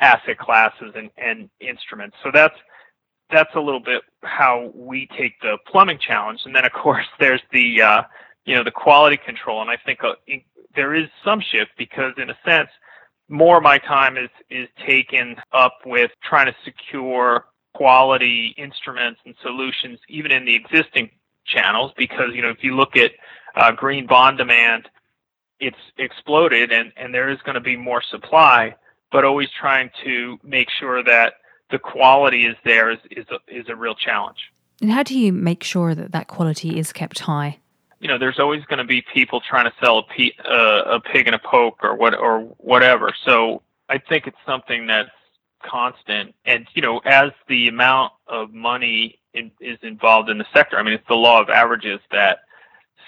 asset 0.00 0.38
classes 0.38 0.92
and, 0.94 1.10
and 1.16 1.48
instruments. 1.60 2.16
So 2.22 2.30
that's 2.32 2.56
that's 3.30 3.54
a 3.54 3.60
little 3.60 3.80
bit 3.80 4.02
how 4.22 4.70
we 4.74 5.08
take 5.18 5.40
the 5.40 5.58
plumbing 5.66 5.98
challenge, 5.98 6.40
and 6.44 6.54
then 6.54 6.64
of 6.64 6.72
course 6.72 7.06
there's 7.20 7.42
the 7.52 7.82
uh, 7.82 8.02
you 8.44 8.54
know 8.54 8.64
the 8.64 8.70
quality 8.70 9.18
control, 9.18 9.60
and 9.60 9.70
I 9.70 9.76
think 9.84 10.02
uh, 10.02 10.14
there 10.74 10.94
is 10.94 11.08
some 11.24 11.40
shift 11.40 11.72
because 11.76 12.12
in 12.16 12.30
a 12.30 12.38
sense 12.44 12.70
more 13.28 13.56
of 13.58 13.62
my 13.62 13.78
time 13.78 14.16
is 14.16 14.30
is 14.50 14.68
taken 14.86 15.36
up 15.52 15.78
with 15.84 16.10
trying 16.22 16.46
to 16.46 16.54
secure 16.64 17.46
quality 17.74 18.54
instruments 18.56 19.20
and 19.26 19.34
solutions 19.42 19.98
even 20.08 20.32
in 20.32 20.44
the 20.44 20.54
existing 20.54 21.10
channels 21.44 21.92
because 21.96 22.34
you 22.34 22.40
know 22.42 22.48
if 22.48 22.64
you 22.64 22.74
look 22.74 22.96
at 22.96 23.12
uh, 23.54 23.70
green 23.72 24.06
bond 24.06 24.38
demand 24.38 24.88
it's 25.60 25.76
exploded 25.98 26.72
and, 26.72 26.92
and 26.96 27.14
there 27.14 27.28
is 27.28 27.38
going 27.42 27.54
to 27.54 27.60
be 27.60 27.76
more 27.76 28.02
supply, 28.02 28.74
but 29.10 29.24
always 29.24 29.48
trying 29.50 29.90
to 30.04 30.38
make 30.42 30.68
sure 30.70 31.02
that 31.02 31.34
the 31.70 31.78
quality 31.78 32.46
is 32.46 32.56
there 32.64 32.90
is, 32.90 32.98
is, 33.10 33.26
a, 33.30 33.38
is 33.48 33.68
a 33.68 33.76
real 33.76 33.94
challenge. 33.94 34.52
And 34.80 34.90
how 34.90 35.02
do 35.02 35.18
you 35.18 35.32
make 35.32 35.62
sure 35.62 35.94
that 35.94 36.12
that 36.12 36.28
quality 36.28 36.78
is 36.78 36.92
kept 36.92 37.20
high? 37.20 37.58
You 38.00 38.08
know, 38.08 38.18
there's 38.18 38.38
always 38.38 38.64
going 38.64 38.78
to 38.78 38.84
be 38.84 39.02
people 39.12 39.40
trying 39.40 39.64
to 39.64 39.72
sell 39.82 39.98
a, 39.98 40.02
pe- 40.02 40.36
uh, 40.44 40.96
a 40.96 41.00
pig 41.00 41.28
in 41.28 41.34
a 41.34 41.38
poke 41.38 41.82
or 41.82 41.94
what 41.94 42.14
or 42.14 42.40
whatever. 42.58 43.12
So 43.24 43.62
I 43.88 43.98
think 43.98 44.26
it's 44.26 44.36
something 44.44 44.86
that's 44.86 45.10
constant. 45.64 46.34
And 46.44 46.66
you 46.74 46.82
know, 46.82 46.98
as 47.04 47.30
the 47.48 47.68
amount 47.68 48.12
of 48.26 48.52
money 48.52 49.18
in, 49.34 49.50
is 49.60 49.78
involved 49.82 50.28
in 50.28 50.38
the 50.38 50.46
sector, 50.52 50.78
I 50.78 50.82
mean, 50.82 50.94
it's 50.94 51.08
the 51.08 51.14
law 51.14 51.40
of 51.40 51.48
averages 51.48 52.00
that 52.10 52.40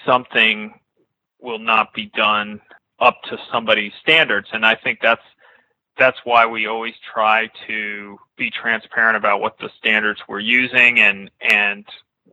something 0.05 0.73
will 1.39 1.59
not 1.59 1.93
be 1.93 2.07
done 2.07 2.59
up 2.99 3.21
to 3.23 3.37
somebody's 3.51 3.93
standards. 4.01 4.47
And 4.51 4.65
I 4.65 4.75
think 4.75 4.99
that's 5.01 5.21
that's 5.97 6.17
why 6.23 6.45
we 6.45 6.65
always 6.65 6.95
try 7.13 7.49
to 7.67 8.17
be 8.37 8.49
transparent 8.49 9.17
about 9.17 9.41
what 9.41 9.57
the 9.59 9.69
standards 9.77 10.21
we're 10.27 10.39
using 10.39 10.99
and 10.99 11.29
and 11.41 11.85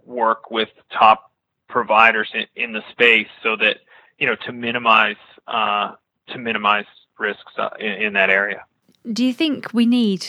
work 0.05 0.51
with 0.51 0.69
top 0.93 1.26
providers 1.69 2.29
in, 2.35 2.47
in 2.57 2.73
the 2.73 2.83
space 2.91 3.29
so 3.43 3.57
that 3.57 3.79
you 4.19 4.27
know 4.27 4.37
to 4.47 4.53
minimize 4.53 5.17
uh, 5.47 5.93
to 6.29 6.39
minimize 6.39 6.87
risks 7.19 7.53
uh, 7.59 7.71
in, 7.79 7.93
in 8.03 8.13
that 8.15 8.31
area. 8.31 8.65
Do 9.13 9.25
you 9.25 9.33
think 9.33 9.73
we 9.73 9.87
need 9.87 10.27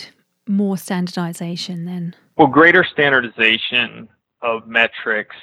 more 0.48 0.77
standardization 0.77 1.86
then? 1.86 2.15
Well, 2.38 2.48
greater 2.48 2.84
standardization 2.84 4.08
of 4.41 4.67
metrics 4.67 5.36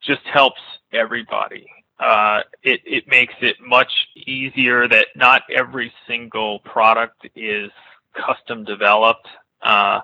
just 0.00 0.22
helps 0.24 0.60
everybody 0.92 1.66
uh, 2.00 2.42
it, 2.62 2.80
it 2.84 3.08
makes 3.08 3.34
it 3.40 3.56
much 3.60 3.92
easier 4.14 4.86
that 4.88 5.08
not 5.16 5.42
every 5.54 5.92
single 6.06 6.60
product 6.60 7.26
is 7.34 7.70
custom 8.14 8.64
developed. 8.64 9.26
Uh, 9.62 10.00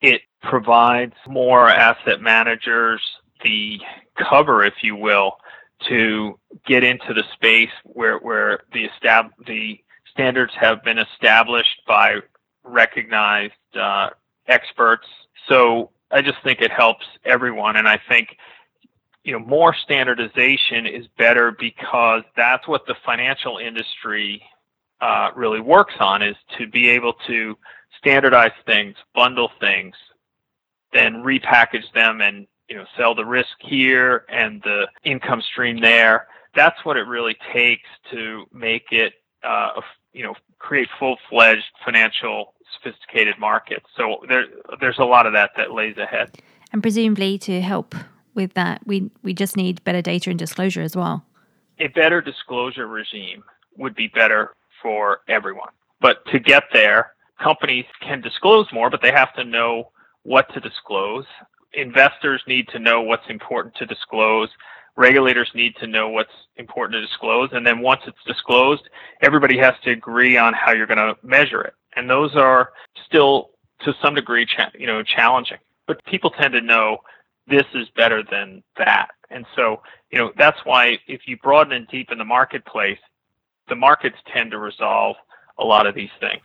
it 0.00 0.22
provides 0.42 1.14
more 1.26 1.68
asset 1.68 2.20
managers 2.20 3.00
the 3.42 3.80
cover, 4.16 4.64
if 4.64 4.74
you 4.82 4.96
will, 4.96 5.38
to 5.88 6.38
get 6.66 6.84
into 6.84 7.12
the 7.14 7.24
space 7.34 7.70
where, 7.84 8.18
where 8.18 8.60
the, 8.72 8.88
estab- 8.88 9.30
the 9.46 9.78
standards 10.10 10.52
have 10.58 10.82
been 10.84 10.98
established 10.98 11.82
by 11.86 12.20
recognized 12.62 13.52
uh, 13.78 14.10
experts. 14.46 15.06
So 15.48 15.90
I 16.10 16.22
just 16.22 16.38
think 16.42 16.60
it 16.60 16.70
helps 16.70 17.04
everyone. 17.24 17.76
And 17.76 17.88
I 17.88 18.00
think 18.08 18.36
you 19.24 19.32
know 19.32 19.38
more 19.38 19.74
standardization 19.74 20.86
is 20.86 21.06
better 21.18 21.50
because 21.50 22.22
that's 22.36 22.68
what 22.68 22.86
the 22.86 22.94
financial 23.04 23.58
industry 23.58 24.42
uh, 25.00 25.30
really 25.34 25.60
works 25.60 25.94
on 25.98 26.22
is 26.22 26.36
to 26.58 26.66
be 26.66 26.88
able 26.88 27.14
to 27.26 27.56
standardize 27.98 28.52
things, 28.66 28.94
bundle 29.14 29.50
things, 29.60 29.94
then 30.92 31.14
repackage 31.16 31.90
them 31.94 32.20
and 32.20 32.46
you 32.68 32.76
know 32.76 32.84
sell 32.96 33.14
the 33.14 33.24
risk 33.24 33.56
here 33.60 34.24
and 34.28 34.62
the 34.62 34.88
income 35.04 35.42
stream 35.42 35.80
there. 35.80 36.28
That's 36.54 36.84
what 36.84 36.96
it 36.96 37.06
really 37.06 37.36
takes 37.52 37.88
to 38.10 38.46
make 38.52 38.86
it 38.90 39.14
uh, 39.42 39.80
you 40.12 40.22
know 40.22 40.34
create 40.58 40.88
full-fledged 40.98 41.64
financial 41.84 42.54
sophisticated 42.74 43.38
markets. 43.38 43.86
So 43.96 44.24
there 44.28 44.44
there's 44.80 44.98
a 44.98 45.04
lot 45.04 45.26
of 45.26 45.32
that 45.34 45.50
that 45.56 45.72
lays 45.72 45.96
ahead. 45.98 46.38
And 46.72 46.82
presumably 46.82 47.38
to 47.38 47.60
help 47.60 47.94
with 48.34 48.54
that. 48.54 48.86
We 48.86 49.10
we 49.22 49.32
just 49.32 49.56
need 49.56 49.82
better 49.84 50.02
data 50.02 50.30
and 50.30 50.38
disclosure 50.38 50.82
as 50.82 50.96
well. 50.96 51.24
A 51.78 51.88
better 51.88 52.20
disclosure 52.20 52.86
regime 52.86 53.42
would 53.76 53.94
be 53.94 54.08
better 54.08 54.54
for 54.82 55.20
everyone. 55.28 55.70
But 56.00 56.24
to 56.26 56.38
get 56.38 56.64
there, 56.72 57.12
companies 57.42 57.86
can 58.00 58.20
disclose 58.20 58.66
more, 58.72 58.90
but 58.90 59.02
they 59.02 59.10
have 59.10 59.32
to 59.34 59.44
know 59.44 59.90
what 60.22 60.52
to 60.54 60.60
disclose. 60.60 61.24
Investors 61.76 62.42
need 62.46 62.68
to 62.68 62.78
know 62.78 63.02
what's 63.02 63.28
important 63.28 63.74
to 63.76 63.86
disclose. 63.86 64.48
Regulators 64.96 65.50
need 65.54 65.74
to 65.76 65.86
know 65.86 66.08
what's 66.08 66.32
important 66.56 66.94
to 66.94 67.06
disclose. 67.06 67.50
And 67.52 67.66
then 67.66 67.80
once 67.80 68.02
it's 68.06 68.22
disclosed, 68.26 68.82
everybody 69.22 69.58
has 69.58 69.74
to 69.84 69.90
agree 69.90 70.36
on 70.36 70.52
how 70.52 70.72
you're 70.72 70.86
going 70.86 70.98
to 70.98 71.16
measure 71.22 71.62
it. 71.62 71.74
And 71.96 72.08
those 72.08 72.36
are 72.36 72.72
still 73.06 73.50
to 73.80 73.94
some 74.00 74.14
degree, 74.14 74.46
cha- 74.46 74.70
you 74.78 74.86
know, 74.86 75.02
challenging. 75.02 75.58
But 75.86 76.04
people 76.04 76.30
tend 76.30 76.54
to 76.54 76.60
know 76.60 76.98
this 77.46 77.66
is 77.74 77.88
better 77.90 78.22
than 78.22 78.62
that. 78.78 79.10
And 79.30 79.44
so, 79.54 79.82
you 80.10 80.18
know, 80.18 80.32
that's 80.36 80.58
why 80.64 80.98
if 81.06 81.26
you 81.26 81.36
broaden 81.36 81.72
and 81.72 81.88
deepen 81.88 82.18
the 82.18 82.24
marketplace, 82.24 82.98
the 83.68 83.74
markets 83.74 84.16
tend 84.32 84.52
to 84.52 84.58
resolve 84.58 85.16
a 85.58 85.64
lot 85.64 85.86
of 85.86 85.94
these 85.94 86.10
things. 86.20 86.44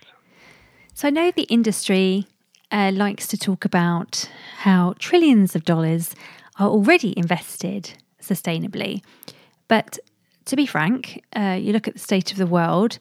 So 0.94 1.08
I 1.08 1.12
know 1.12 1.32
the 1.32 1.44
industry 1.44 2.26
uh, 2.72 2.92
likes 2.94 3.28
to 3.28 3.38
talk 3.38 3.66
about 3.66 4.30
how 4.58 4.94
trillions 5.00 5.56
of 5.56 5.66
dollars 5.66 6.16
are 6.60 6.68
already 6.68 7.18
invested 7.18 7.94
sustainably. 8.22 9.02
But 9.68 9.98
to 10.46 10.56
be 10.56 10.66
frank, 10.66 11.24
uh, 11.36 11.58
you 11.60 11.74
look 11.74 11.88
at 11.88 11.94
the 11.94 12.00
state 12.00 12.32
of 12.32 12.38
the 12.38 12.48
world 12.48 13.00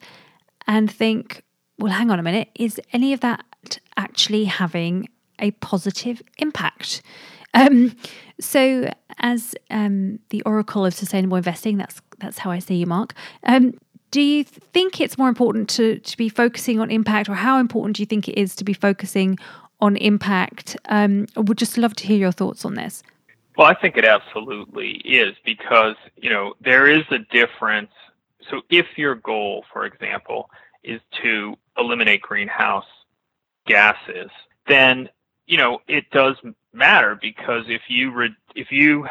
and 0.67 0.89
think, 0.91 1.43
well, 1.77 1.91
hang 1.91 2.11
on 2.11 2.19
a 2.19 2.23
minute, 2.23 2.49
is 2.55 2.79
any 2.93 3.13
of 3.13 3.19
that 3.21 3.79
actually 3.97 4.45
having 4.45 5.09
a 5.39 5.51
positive 5.51 6.21
impact? 6.37 7.01
Um, 7.55 7.95
so, 8.39 8.91
as 9.17 9.55
um, 9.71 10.19
the 10.29 10.43
oracle 10.43 10.85
of 10.85 10.93
sustainable 10.93 11.35
investing, 11.35 11.77
that's 11.77 11.99
that's 12.19 12.37
how 12.37 12.51
I 12.51 12.59
see 12.59 12.75
you, 12.75 12.85
Mark. 12.85 13.15
Um, 13.43 13.73
do 14.11 14.21
you 14.21 14.43
think 14.43 14.99
it's 14.99 15.17
more 15.17 15.29
important 15.29 15.69
to 15.71 15.99
to 15.99 16.17
be 16.17 16.29
focusing 16.29 16.79
on 16.79 16.89
impact, 16.91 17.29
or 17.29 17.35
how 17.35 17.59
important 17.59 17.95
do 17.97 18.01
you 18.01 18.07
think 18.07 18.27
it 18.27 18.37
is 18.37 18.55
to 18.55 18.63
be 18.63 18.73
focusing 18.73 19.37
on 19.79 19.95
impact? 19.97 20.77
Um, 20.85 21.27
I 21.35 21.41
would 21.41 21.57
just 21.57 21.77
love 21.77 21.95
to 21.95 22.07
hear 22.07 22.17
your 22.17 22.31
thoughts 22.31 22.65
on 22.65 22.75
this. 22.75 23.03
Well, 23.57 23.67
I 23.67 23.73
think 23.73 23.97
it 23.97 24.05
absolutely 24.05 25.01
is 25.03 25.35
because, 25.43 25.95
you 26.15 26.29
know, 26.29 26.53
there 26.61 26.87
is 26.87 27.03
a 27.11 27.19
difference. 27.19 27.91
So 28.49 28.61
if 28.69 28.85
your 28.95 29.15
goal, 29.15 29.65
for 29.73 29.85
example, 29.85 30.49
is 30.83 31.01
to 31.21 31.55
eliminate 31.77 32.21
greenhouse 32.21 32.85
gases, 33.67 34.29
then, 34.67 35.09
you 35.45 35.57
know, 35.57 35.79
it 35.89 36.09
does 36.11 36.35
matter 36.71 37.17
because 37.21 37.65
if 37.67 37.81
you 37.89 38.11
re- 38.11 38.35
if 38.55 38.71
you 38.71 39.07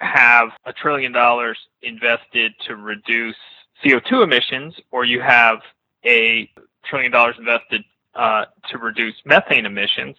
have 0.00 0.50
a 0.64 0.72
trillion 0.72 1.12
dollars 1.12 1.58
invested 1.82 2.52
to 2.66 2.76
reduce 2.76 3.36
CO2 3.84 4.24
emissions 4.24 4.74
or 4.90 5.04
you 5.04 5.20
have 5.20 5.58
a 6.04 6.50
trillion 6.84 7.12
dollars 7.12 7.36
invested 7.38 7.84
uh, 8.14 8.44
to 8.70 8.78
reduce 8.78 9.14
methane 9.24 9.66
emissions, 9.66 10.16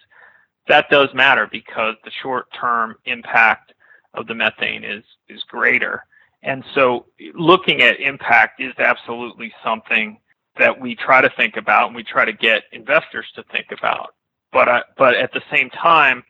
that 0.68 0.88
does 0.90 1.08
matter 1.14 1.48
because 1.50 1.96
the 2.04 2.10
short-term 2.22 2.96
impact 3.04 3.72
of 4.14 4.26
the 4.26 4.34
methane 4.34 4.84
is 4.84 5.04
is 5.28 5.42
greater. 5.44 6.04
And 6.42 6.64
so, 6.74 7.06
looking 7.34 7.82
at 7.82 8.00
impact 8.00 8.60
is 8.60 8.72
absolutely 8.78 9.52
something 9.62 10.18
that 10.58 10.80
we 10.80 10.94
try 10.94 11.20
to 11.20 11.30
think 11.36 11.56
about, 11.56 11.88
and 11.88 11.96
we 11.96 12.02
try 12.02 12.24
to 12.24 12.32
get 12.32 12.64
investors 12.72 13.26
to 13.34 13.42
think 13.52 13.66
about. 13.76 14.14
But 14.52 14.68
uh, 14.68 14.82
but 14.96 15.14
at 15.14 15.32
the 15.32 15.42
same 15.52 15.70
time, 15.70 16.22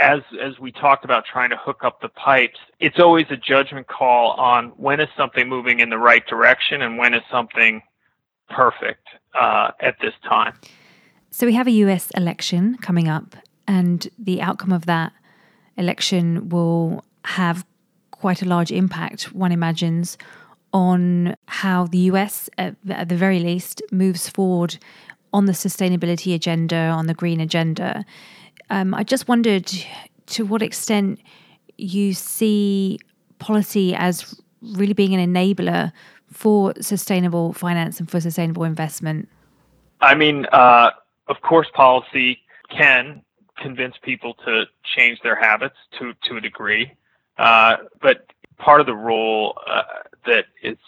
as 0.00 0.20
as 0.42 0.58
we 0.58 0.72
talked 0.72 1.04
about 1.04 1.24
trying 1.30 1.50
to 1.50 1.56
hook 1.56 1.84
up 1.84 2.00
the 2.00 2.08
pipes, 2.08 2.58
it's 2.78 2.98
always 2.98 3.26
a 3.30 3.36
judgment 3.36 3.86
call 3.86 4.32
on 4.32 4.70
when 4.76 5.00
is 5.00 5.08
something 5.16 5.48
moving 5.48 5.80
in 5.80 5.90
the 5.90 5.98
right 5.98 6.26
direction 6.26 6.82
and 6.82 6.98
when 6.98 7.14
is 7.14 7.22
something 7.30 7.82
perfect 8.48 9.06
uh, 9.40 9.70
at 9.80 9.96
this 10.00 10.14
time. 10.28 10.54
So 11.30 11.46
we 11.46 11.54
have 11.54 11.66
a 11.66 11.72
U.S. 11.84 12.10
election 12.16 12.76
coming 12.78 13.08
up, 13.08 13.36
and 13.68 14.08
the 14.18 14.42
outcome 14.42 14.72
of 14.72 14.86
that 14.86 15.12
election 15.76 16.48
will 16.48 17.04
have 17.24 17.64
quite 18.10 18.42
a 18.42 18.46
large 18.46 18.72
impact. 18.72 19.32
One 19.32 19.52
imagines 19.52 20.18
on 20.72 21.34
how 21.46 21.86
the 21.86 21.98
US, 21.98 22.48
at, 22.58 22.76
at 22.88 23.08
the 23.08 23.16
very 23.16 23.40
least, 23.40 23.82
moves 23.90 24.28
forward 24.28 24.78
on 25.32 25.46
the 25.46 25.52
sustainability 25.52 26.34
agenda, 26.34 26.76
on 26.76 27.06
the 27.06 27.14
green 27.14 27.40
agenda. 27.40 28.04
Um, 28.70 28.94
I 28.94 29.02
just 29.02 29.28
wondered 29.28 29.70
to 30.26 30.46
what 30.46 30.62
extent 30.62 31.20
you 31.76 32.14
see 32.14 32.98
policy 33.38 33.94
as 33.94 34.40
really 34.62 34.92
being 34.92 35.14
an 35.14 35.34
enabler 35.34 35.92
for 36.32 36.72
sustainable 36.80 37.52
finance 37.52 37.98
and 37.98 38.08
for 38.08 38.20
sustainable 38.20 38.64
investment. 38.64 39.28
I 40.00 40.14
mean, 40.14 40.46
uh, 40.52 40.90
of 41.28 41.40
course, 41.42 41.66
policy 41.74 42.38
can 42.70 43.22
convince 43.56 43.96
people 44.02 44.34
to 44.46 44.64
change 44.96 45.20
their 45.22 45.34
habits 45.34 45.76
to 45.98 46.14
to 46.24 46.36
a 46.36 46.40
degree, 46.40 46.92
uh, 47.38 47.76
but 48.00 48.26
part 48.56 48.80
of 48.80 48.86
the 48.86 48.94
role 48.94 49.58
uh, 49.66 49.82
that 50.26 50.46
is 50.62 50.78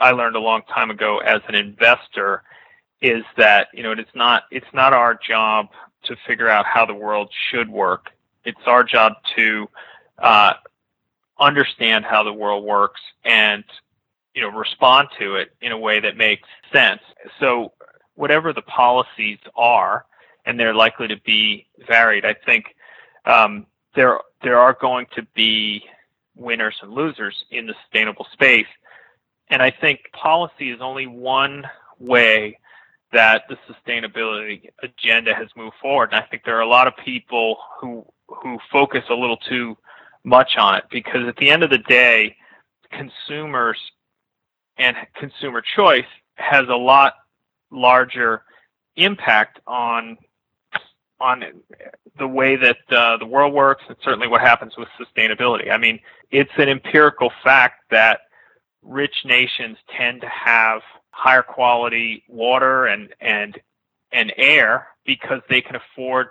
I 0.00 0.10
learned 0.10 0.36
a 0.36 0.40
long 0.40 0.62
time 0.62 0.90
ago 0.90 1.18
as 1.18 1.40
an 1.48 1.54
investor 1.54 2.42
is 3.00 3.24
that 3.36 3.68
you 3.72 3.82
know 3.82 3.92
it's 3.92 4.14
not 4.14 4.44
it's 4.50 4.66
not 4.72 4.92
our 4.92 5.14
job 5.14 5.68
to 6.04 6.16
figure 6.26 6.48
out 6.48 6.66
how 6.66 6.84
the 6.84 6.94
world 6.94 7.30
should 7.50 7.68
work. 7.68 8.10
It's 8.44 8.66
our 8.66 8.84
job 8.84 9.14
to 9.36 9.68
uh, 10.18 10.54
understand 11.38 12.04
how 12.04 12.22
the 12.22 12.32
world 12.32 12.64
works 12.64 13.00
and 13.24 13.64
you 14.34 14.42
know 14.42 14.48
respond 14.48 15.08
to 15.18 15.36
it 15.36 15.54
in 15.60 15.72
a 15.72 15.78
way 15.78 16.00
that 16.00 16.16
makes 16.16 16.48
sense. 16.72 17.00
So 17.40 17.72
whatever 18.14 18.52
the 18.52 18.62
policies 18.62 19.38
are, 19.56 20.06
and 20.44 20.58
they're 20.58 20.74
likely 20.74 21.08
to 21.08 21.20
be 21.20 21.66
varied. 21.86 22.24
I 22.24 22.34
think 22.34 22.74
um, 23.24 23.66
there 23.94 24.18
there 24.42 24.58
are 24.58 24.76
going 24.80 25.06
to 25.14 25.22
be 25.34 25.84
winners 26.34 26.76
and 26.82 26.92
losers 26.92 27.44
in 27.50 27.66
the 27.66 27.74
sustainable 27.84 28.26
space, 28.32 28.66
and 29.48 29.62
I 29.62 29.70
think 29.70 30.00
policy 30.12 30.70
is 30.70 30.80
only 30.80 31.06
one 31.06 31.64
way 31.98 32.58
that 33.12 33.44
the 33.48 33.56
sustainability 33.70 34.70
agenda 34.82 35.34
has 35.34 35.48
moved 35.56 35.76
forward. 35.80 36.10
And 36.12 36.22
I 36.22 36.26
think 36.26 36.44
there 36.44 36.56
are 36.56 36.62
a 36.62 36.68
lot 36.68 36.86
of 36.86 36.94
people 37.04 37.56
who 37.80 38.04
who 38.28 38.58
focus 38.70 39.04
a 39.10 39.14
little 39.14 39.36
too 39.36 39.76
much 40.24 40.56
on 40.56 40.76
it 40.76 40.84
because 40.90 41.28
at 41.28 41.36
the 41.36 41.50
end 41.50 41.62
of 41.62 41.70
the 41.70 41.78
day, 41.78 42.34
consumers 42.90 43.78
and 44.78 44.96
consumer 45.14 45.62
choice 45.76 46.06
has 46.36 46.66
a 46.68 46.74
lot 46.74 47.14
larger 47.70 48.42
impact 48.96 49.60
on 49.66 50.16
on 51.20 51.44
the 52.18 52.26
way 52.26 52.56
that 52.56 52.78
uh, 52.90 53.16
the 53.16 53.26
world 53.26 53.52
works 53.52 53.84
and 53.88 53.96
certainly 54.02 54.26
what 54.26 54.40
happens 54.40 54.72
with 54.76 54.88
sustainability. 55.00 55.70
I 55.70 55.78
mean, 55.78 56.00
it's 56.30 56.50
an 56.56 56.68
empirical 56.68 57.30
fact 57.44 57.84
that 57.90 58.22
rich 58.82 59.14
nations 59.24 59.78
tend 59.96 60.20
to 60.22 60.28
have 60.28 60.82
higher 61.12 61.42
quality 61.42 62.24
water 62.28 62.86
and 62.86 63.10
and 63.20 63.60
and 64.12 64.32
air 64.36 64.88
because 65.06 65.40
they 65.48 65.60
can 65.60 65.76
afford 65.76 66.28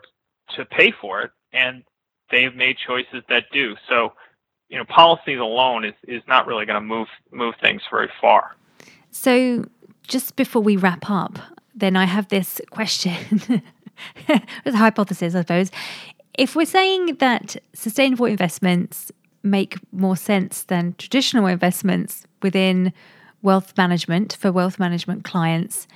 to 0.56 0.66
pay 0.66 0.92
for 0.92 1.22
it 1.22 1.32
and 1.54 1.84
they've 2.30 2.56
made 2.56 2.78
choices 2.86 3.24
that 3.30 3.46
do. 3.52 3.76
So, 3.90 4.14
you 4.70 4.78
know, 4.78 4.86
policies 4.86 5.40
alone 5.40 5.86
is, 5.86 5.94
is 6.08 6.22
not 6.28 6.48
really 6.48 6.66
going 6.66 6.82
to 6.82 6.86
move 6.86 7.08
move 7.32 7.56
things 7.62 7.82
very 7.90 8.10
far. 8.20 8.56
So, 9.12 9.66
just 10.04 10.36
before 10.36 10.62
we 10.62 10.78
wrap 10.78 11.10
up, 11.10 11.40
then 11.76 11.96
I 11.96 12.06
have 12.06 12.30
this 12.30 12.62
question. 12.72 13.16
it's 14.28 14.76
a 14.76 14.78
hypothesis, 14.78 15.36
I 15.36 15.42
suppose. 15.42 15.72
If 16.38 16.56
we're 16.56 16.66
saying 16.66 17.18
that 17.18 17.58
sustainable 17.74 18.26
investments 18.26 19.12
make 19.44 19.78
more 19.92 20.16
sense 20.16 20.64
than 20.64 20.96
traditional 20.98 21.48
investments 21.48 22.26
within 22.42 22.94
wealth 23.42 23.78
management 23.78 24.38
for 24.40 24.52
wealth 24.52 24.80
management 24.80 25.24
clients, 25.24 25.88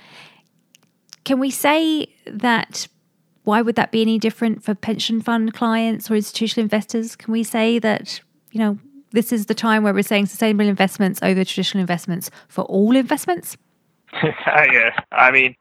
can 1.24 1.38
we 1.38 1.50
say 1.50 2.08
that 2.26 2.88
why 3.44 3.62
would 3.62 3.76
that 3.76 3.92
be 3.92 4.02
any 4.02 4.18
different 4.18 4.64
for 4.64 4.74
pension 4.74 5.20
fund 5.20 5.54
clients 5.54 6.10
or 6.10 6.16
institutional 6.16 6.64
investors? 6.64 7.14
Can 7.14 7.32
we 7.32 7.44
say 7.44 7.78
that, 7.78 8.20
you 8.50 8.58
know, 8.58 8.78
this 9.12 9.32
is 9.32 9.46
the 9.46 9.54
time 9.54 9.84
where 9.84 9.94
we're 9.94 10.02
saying 10.02 10.26
sustainable 10.26 10.66
investments 10.66 11.20
over 11.22 11.44
traditional 11.44 11.80
investments 11.80 12.30
for 12.48 12.64
all 12.64 12.96
investments? 12.96 13.56
yeah, 14.22 14.90
I 15.12 15.30
mean, 15.30 15.54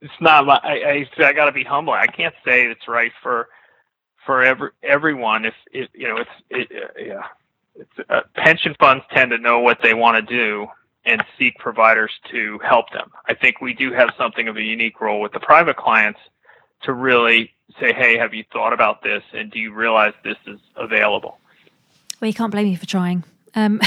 it's 0.00 0.12
not. 0.20 0.46
My, 0.46 0.60
I 0.62 1.06
I, 1.18 1.24
I 1.24 1.32
got 1.32 1.46
to 1.46 1.52
be 1.52 1.64
humble. 1.64 1.92
I 1.92 2.06
can't 2.06 2.34
say 2.44 2.66
it's 2.66 2.88
right 2.88 3.12
for 3.22 3.48
for 4.26 4.42
every 4.42 4.70
everyone. 4.82 5.44
If 5.44 5.54
you 5.72 6.08
know, 6.08 6.16
it's 6.16 6.30
it, 6.50 6.68
yeah. 6.98 7.22
It's, 7.76 8.10
uh, 8.10 8.22
pension 8.34 8.74
funds 8.80 9.04
tend 9.14 9.30
to 9.30 9.38
know 9.38 9.60
what 9.60 9.78
they 9.82 9.94
want 9.94 10.16
to 10.16 10.36
do 10.36 10.66
and 11.04 11.24
seek 11.38 11.56
providers 11.58 12.12
to 12.30 12.58
help 12.58 12.90
them. 12.92 13.10
I 13.26 13.34
think 13.34 13.60
we 13.60 13.72
do 13.72 13.92
have 13.92 14.10
something 14.18 14.48
of 14.48 14.56
a 14.56 14.62
unique 14.62 15.00
role 15.00 15.20
with 15.20 15.32
the 15.32 15.40
private 15.40 15.76
clients 15.76 16.20
to 16.82 16.92
really 16.92 17.52
say, 17.78 17.92
"Hey, 17.92 18.18
have 18.18 18.34
you 18.34 18.44
thought 18.52 18.72
about 18.72 19.02
this? 19.02 19.22
And 19.32 19.50
do 19.50 19.58
you 19.58 19.72
realize 19.72 20.14
this 20.24 20.36
is 20.46 20.58
available?" 20.76 21.38
Well, 22.20 22.28
you 22.28 22.34
can't 22.34 22.52
blame 22.52 22.66
me 22.66 22.76
for 22.76 22.86
trying. 22.86 23.24
Um, 23.54 23.80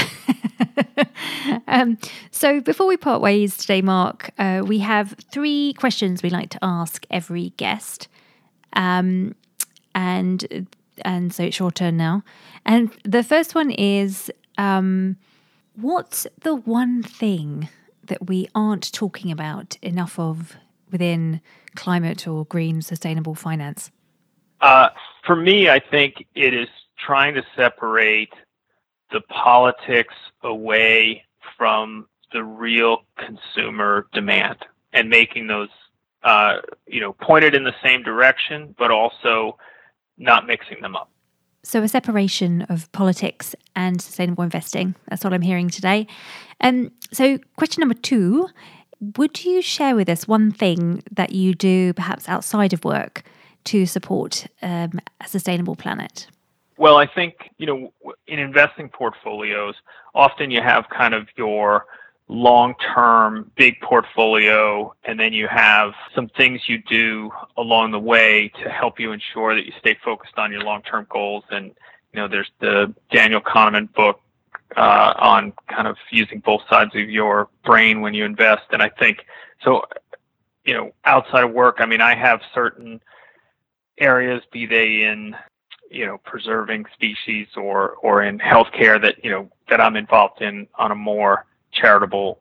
um, 1.68 1.98
so 2.30 2.60
before 2.60 2.86
we 2.86 2.96
part 2.96 3.20
ways 3.20 3.56
today, 3.56 3.80
Mark, 3.80 4.30
uh, 4.38 4.62
we 4.64 4.78
have 4.80 5.14
three 5.30 5.74
questions 5.74 6.22
we 6.22 6.30
like 6.30 6.50
to 6.50 6.58
ask 6.62 7.06
every 7.10 7.50
guest, 7.56 8.08
um, 8.74 9.34
and 9.94 10.68
and 11.02 11.32
so 11.32 11.44
it's 11.44 11.58
your 11.58 11.70
turn 11.70 11.96
now. 11.96 12.22
And 12.64 12.90
the 13.04 13.22
first 13.22 13.54
one 13.54 13.70
is, 13.70 14.30
um, 14.58 15.16
what's 15.74 16.26
the 16.42 16.54
one 16.54 17.02
thing 17.02 17.68
that 18.04 18.26
we 18.26 18.48
aren't 18.54 18.92
talking 18.92 19.30
about 19.30 19.76
enough 19.82 20.18
of 20.18 20.56
within 20.90 21.40
climate 21.74 22.26
or 22.28 22.44
green 22.46 22.82
sustainable 22.82 23.34
finance? 23.34 23.90
Uh, 24.60 24.88
for 25.26 25.36
me, 25.36 25.68
I 25.68 25.80
think 25.80 26.26
it 26.34 26.54
is 26.54 26.68
trying 26.98 27.34
to 27.34 27.42
separate 27.56 28.32
the 29.10 29.20
politics 29.22 30.14
away 30.42 31.24
from 31.56 32.06
the 32.32 32.42
real 32.42 33.04
consumer 33.16 34.06
demand 34.12 34.56
and 34.92 35.08
making 35.08 35.46
those 35.46 35.68
uh, 36.22 36.56
you 36.86 37.00
know 37.00 37.12
pointed 37.12 37.54
in 37.54 37.64
the 37.64 37.74
same 37.82 38.02
direction 38.02 38.74
but 38.78 38.90
also 38.90 39.56
not 40.16 40.46
mixing 40.46 40.80
them 40.80 40.96
up 40.96 41.10
so 41.64 41.82
a 41.82 41.88
separation 41.88 42.62
of 42.62 42.90
politics 42.92 43.54
and 43.74 44.00
sustainable 44.00 44.44
investing. 44.44 44.94
That's 45.08 45.24
what 45.24 45.32
i'm 45.32 45.42
hearing 45.42 45.68
today. 45.68 46.06
Um, 46.60 46.92
so 47.12 47.38
question 47.56 47.80
number 47.80 47.94
two 47.94 48.48
would 49.16 49.44
you 49.44 49.60
share 49.60 49.94
with 49.94 50.08
us 50.08 50.26
one 50.26 50.50
thing 50.50 51.02
that 51.10 51.32
you 51.32 51.54
do 51.54 51.92
perhaps 51.92 52.28
outside 52.28 52.72
of 52.72 52.84
work 52.84 53.22
to 53.64 53.86
support 53.86 54.46
um, 54.62 55.00
a 55.20 55.28
sustainable 55.28 55.76
planet? 55.76 56.26
Well, 56.76 56.96
I 56.96 57.06
think, 57.06 57.50
you 57.58 57.66
know, 57.66 57.92
in 58.26 58.38
investing 58.38 58.88
portfolios, 58.88 59.74
often 60.14 60.50
you 60.50 60.60
have 60.60 60.88
kind 60.88 61.14
of 61.14 61.28
your 61.36 61.86
long-term 62.28 63.50
big 63.54 63.78
portfolio 63.80 64.94
and 65.04 65.20
then 65.20 65.32
you 65.32 65.46
have 65.46 65.92
some 66.14 66.28
things 66.28 66.60
you 66.66 66.78
do 66.88 67.30
along 67.58 67.90
the 67.90 67.98
way 67.98 68.50
to 68.62 68.70
help 68.70 68.98
you 68.98 69.12
ensure 69.12 69.54
that 69.54 69.66
you 69.66 69.72
stay 69.78 69.96
focused 70.02 70.38
on 70.38 70.50
your 70.50 70.62
long-term 70.62 71.06
goals 71.10 71.44
and 71.50 71.72
You 72.12 72.20
know, 72.20 72.28
there's 72.28 72.50
the 72.60 72.94
Daniel 73.10 73.40
Kahneman 73.40 73.92
book 73.92 74.20
uh, 74.76 75.12
on 75.18 75.52
kind 75.68 75.86
of 75.86 75.96
using 76.10 76.40
both 76.40 76.62
sides 76.70 76.94
of 76.94 77.10
your 77.10 77.48
brain 77.64 78.00
when 78.00 78.14
you 78.14 78.24
invest. 78.24 78.62
And 78.70 78.82
I 78.82 78.88
think 78.88 79.26
so. 79.62 79.82
You 80.64 80.74
know, 80.74 80.94
outside 81.04 81.44
of 81.44 81.52
work, 81.52 81.76
I 81.80 81.86
mean, 81.86 82.00
I 82.00 82.14
have 82.14 82.40
certain 82.54 83.00
areas, 83.98 84.42
be 84.50 84.64
they 84.64 85.02
in 85.02 85.36
you 85.90 86.06
know 86.06 86.18
preserving 86.24 86.86
species 86.94 87.48
or 87.56 87.90
or 88.02 88.22
in 88.22 88.38
healthcare 88.38 89.00
that 89.02 89.22
you 89.22 89.30
know 89.30 89.50
that 89.68 89.80
I'm 89.80 89.96
involved 89.96 90.40
in 90.40 90.66
on 90.76 90.90
a 90.90 90.94
more 90.94 91.44
charitable 91.74 92.40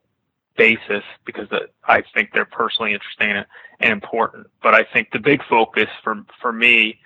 basis 0.55 1.03
because 1.25 1.47
I 1.87 2.03
think 2.13 2.29
they're 2.33 2.45
personally 2.45 2.93
interesting 2.93 3.31
and, 3.31 3.45
important. 3.91 4.47
But 4.61 4.73
I 4.73 4.83
think 4.83 5.11
the 5.11 5.19
big 5.19 5.43
focus 5.49 5.89
for 6.03 6.23
for 6.41 6.53
me 6.53 6.99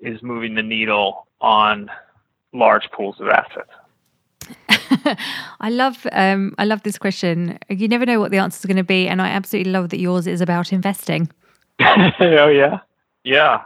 is 0.00 0.22
moving 0.22 0.54
the 0.54 0.62
needle 0.62 1.26
on 1.40 1.90
large 2.52 2.90
pools 2.90 3.20
of 3.20 3.28
assets. 3.28 3.70
I 5.60 5.70
love 5.70 6.06
um, 6.12 6.54
I 6.58 6.64
love 6.64 6.82
this 6.82 6.98
question. 6.98 7.58
You 7.68 7.88
never 7.88 8.06
know 8.06 8.20
what 8.20 8.30
the 8.30 8.38
answer 8.38 8.58
is 8.58 8.66
going 8.66 8.76
to 8.76 8.84
be, 8.84 9.08
and 9.08 9.20
I 9.22 9.28
absolutely 9.28 9.72
love 9.72 9.90
that 9.90 10.00
yours 10.00 10.26
is 10.26 10.40
about 10.40 10.72
investing. 10.72 11.30
oh 11.80 12.48
yeah, 12.48 12.80
yeah. 13.24 13.62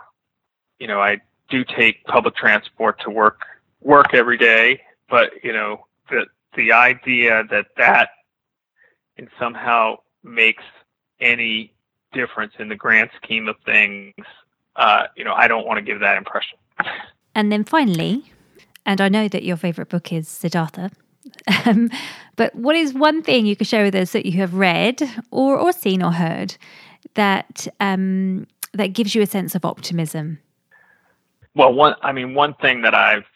You 0.79 0.87
know, 0.87 1.01
I 1.01 1.21
do 1.49 1.65
take 1.65 2.05
public 2.05 2.35
transport 2.37 3.01
to 3.03 3.11
work 3.11 3.41
work 3.81 4.15
every 4.15 4.39
day, 4.39 4.83
but 5.09 5.31
you 5.43 5.53
know 5.53 5.87
the 6.09 6.27
the 6.57 6.73
idea 6.73 7.45
that 7.51 7.67
that 7.77 8.11
and 9.17 9.29
somehow 9.39 9.97
makes 10.23 10.65
any 11.21 11.73
difference 12.13 12.55
in 12.59 12.69
the 12.69 12.75
grand 12.75 13.11
scheme 13.23 13.49
of 13.49 13.57
things, 13.65 14.15
uh, 14.77 15.07
you 15.17 15.25
know, 15.25 15.35
I 15.35 15.47
don't 15.49 15.67
want 15.67 15.79
to 15.79 15.83
give 15.83 16.01
that 16.01 16.17
impression. 16.17 16.59
And 17.35 17.53
then 17.53 17.65
finally, 17.65 18.25
and 18.87 19.01
I 19.01 19.09
know 19.09 19.29
that 19.29 19.45
your 19.45 19.57
favorite 19.57 19.89
book 19.89 20.13
is 20.13 20.27
Siddhartha. 20.27 20.91
Um, 21.67 21.91
but 22.37 22.55
what 22.55 22.75
is 22.77 22.95
one 22.95 23.23
thing 23.23 23.47
you 23.47 23.55
could 23.55 23.67
share 23.67 23.85
with 23.85 23.95
us 23.95 24.13
that 24.13 24.27
you 24.27 24.33
have 24.39 24.55
read 24.55 25.03
or, 25.31 25.57
or 25.59 25.73
seen 25.73 26.03
or 26.03 26.13
heard 26.13 26.57
that 27.15 27.69
um, 27.79 28.47
that 28.73 28.89
gives 28.89 29.15
you 29.15 29.23
a 29.23 29.27
sense 29.27 29.55
of 29.55 29.65
optimism? 29.65 30.39
Well, 31.55 31.73
one, 31.73 31.95
I 32.03 32.13
mean, 32.13 32.35
one 32.35 32.55
thing 32.55 32.83
that 32.83 32.95
I've 32.95 33.27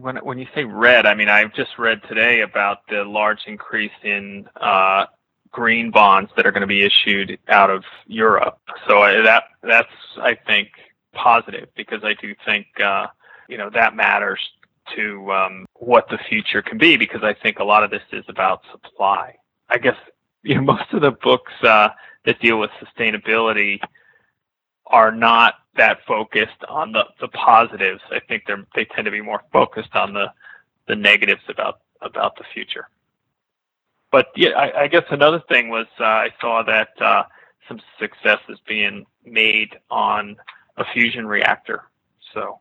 when 0.00 0.16
when 0.16 0.38
you 0.38 0.46
say 0.54 0.64
read, 0.64 1.06
I 1.06 1.14
mean 1.14 1.28
I've 1.28 1.54
just 1.54 1.78
read 1.78 2.00
today 2.08 2.40
about 2.40 2.86
the 2.88 3.04
large 3.04 3.40
increase 3.46 3.92
in 4.02 4.48
uh, 4.60 5.06
green 5.50 5.90
bonds 5.90 6.30
that 6.36 6.46
are 6.46 6.50
going 6.50 6.62
to 6.62 6.66
be 6.66 6.82
issued 6.82 7.38
out 7.48 7.70
of 7.70 7.84
Europe. 8.06 8.58
So 8.88 9.02
I, 9.02 9.22
that 9.22 9.44
that's 9.62 9.88
I 10.20 10.36
think 10.46 10.68
positive 11.12 11.68
because 11.76 12.02
I 12.02 12.14
do 12.20 12.34
think 12.44 12.66
uh, 12.84 13.06
you 13.48 13.56
know 13.56 13.70
that 13.70 13.96
matters 13.96 14.40
to 14.96 15.32
um, 15.32 15.66
what 15.74 16.08
the 16.08 16.18
future 16.28 16.60
can 16.60 16.76
be 16.76 16.96
because 16.96 17.22
I 17.22 17.32
think 17.32 17.58
a 17.58 17.64
lot 17.64 17.84
of 17.84 17.90
this 17.90 18.02
is 18.12 18.24
about 18.28 18.62
supply. 18.70 19.36
I 19.70 19.78
guess 19.78 19.96
you 20.42 20.56
know 20.56 20.62
most 20.62 20.92
of 20.92 21.00
the 21.00 21.12
books 21.12 21.52
uh, 21.62 21.88
that 22.26 22.40
deal 22.40 22.58
with 22.58 22.70
sustainability 22.82 23.80
are 24.86 25.12
not 25.12 25.54
that 25.76 25.98
focused 26.06 26.62
on 26.68 26.92
the, 26.92 27.04
the 27.20 27.28
positives. 27.28 28.00
I 28.10 28.20
think 28.20 28.44
they 28.46 28.54
they 28.74 28.84
tend 28.84 29.04
to 29.06 29.10
be 29.10 29.20
more 29.20 29.42
focused 29.52 29.94
on 29.94 30.12
the 30.12 30.32
the 30.88 30.96
negatives 30.96 31.42
about 31.48 31.80
about 32.00 32.36
the 32.36 32.44
future. 32.52 32.88
But 34.10 34.28
yeah, 34.36 34.50
I, 34.50 34.82
I 34.82 34.88
guess 34.88 35.04
another 35.10 35.42
thing 35.48 35.68
was 35.70 35.86
uh, 35.98 36.04
I 36.04 36.28
saw 36.40 36.62
that 36.62 36.90
uh, 37.00 37.24
some 37.66 37.80
success 37.98 38.38
is 38.48 38.58
being 38.66 39.06
made 39.24 39.76
on 39.90 40.36
a 40.76 40.84
fusion 40.92 41.26
reactor. 41.26 41.84
So 42.32 42.60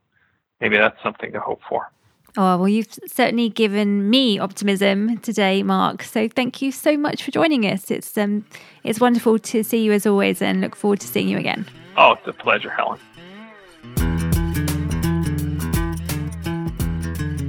maybe 0.59 0.77
that's 0.77 1.01
something 1.03 1.31
to 1.33 1.39
hope 1.39 1.61
for. 1.69 1.91
Oh, 2.35 2.57
well, 2.57 2.67
you've 2.67 2.87
certainly 3.05 3.49
given 3.49 4.09
me 4.09 4.39
optimism 4.39 5.19
today, 5.19 5.61
Mark. 5.61 6.01
So 6.01 6.27
thank 6.27 6.61
you 6.63 6.71
so 6.71 6.97
much 6.97 7.23
for 7.23 7.29
joining 7.29 7.63
us. 7.65 7.91
It's 7.91 8.17
um, 8.17 8.45
it's 8.83 8.99
wonderful 8.99 9.37
to 9.37 9.63
see 9.63 9.83
you 9.83 9.91
as 9.91 10.07
always, 10.07 10.41
and 10.41 10.61
look 10.61 10.75
forward 10.75 10.99
to 11.01 11.07
seeing 11.07 11.29
you 11.29 11.37
again. 11.37 11.67
Oh, 11.95 12.13
it's 12.13 12.27
a 12.27 12.33
pleasure, 12.33 12.71
Helen. 12.71 12.99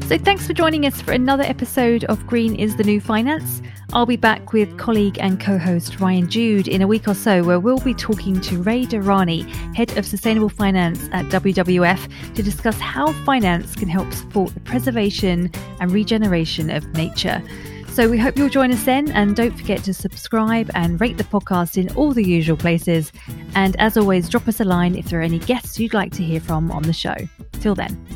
So, 0.07 0.19
thanks 0.19 0.47
for 0.47 0.53
joining 0.53 0.85
us 0.85 1.01
for 1.01 1.13
another 1.13 1.45
episode 1.45 2.05
of 2.05 2.27
Green 2.27 2.55
is 2.57 2.77
the 2.77 2.85
New 2.85 3.01
Finance. 3.01 3.63
I'll 3.95 4.05
be 4.05 4.19
back 4.19 4.53
with 4.53 4.77
colleague 4.77 5.17
and 5.19 5.41
co 5.41 5.57
host 5.57 5.99
Ryan 5.99 6.29
Jude 6.29 6.69
in 6.69 6.83
a 6.83 6.87
week 6.87 7.09
or 7.09 7.15
so, 7.15 7.43
where 7.43 7.59
we'll 7.59 7.79
be 7.79 7.95
talking 7.95 8.39
to 8.43 8.63
Ray 8.63 8.85
Durrani, 8.85 9.45
Head 9.75 9.97
of 9.97 10.05
Sustainable 10.05 10.51
Finance 10.51 11.09
at 11.13 11.25
WWF, 11.27 12.35
to 12.35 12.43
discuss 12.43 12.79
how 12.79 13.15
finance 13.25 13.75
can 13.75 13.89
help 13.89 14.13
support 14.13 14.53
the 14.53 14.61
preservation 14.61 15.51
and 15.81 15.91
regeneration 15.91 16.69
of 16.69 16.87
nature. 16.93 17.43
So 17.89 18.07
we 18.07 18.19
hope 18.19 18.37
you'll 18.37 18.51
join 18.51 18.73
us 18.73 18.85
then. 18.85 19.11
And 19.13 19.35
don't 19.35 19.57
forget 19.57 19.85
to 19.85 19.95
subscribe 19.95 20.71
and 20.75 21.01
rate 21.01 21.17
the 21.17 21.25
podcast 21.25 21.79
in 21.79 21.95
all 21.97 22.13
the 22.13 22.25
usual 22.25 22.59
places. 22.59 23.11
And 23.55 23.75
as 23.77 23.97
always, 23.97 24.29
drop 24.29 24.49
us 24.49 24.61
a 24.61 24.65
line 24.65 24.97
if 24.97 25.09
there 25.09 25.21
are 25.21 25.23
any 25.23 25.39
guests 25.39 25.81
you'd 25.81 25.95
like 25.95 26.13
to 26.13 26.23
hear 26.23 26.41
from 26.41 26.71
on 26.71 26.83
the 26.83 26.93
show. 26.93 27.17
Till 27.53 27.75
then. 27.75 28.07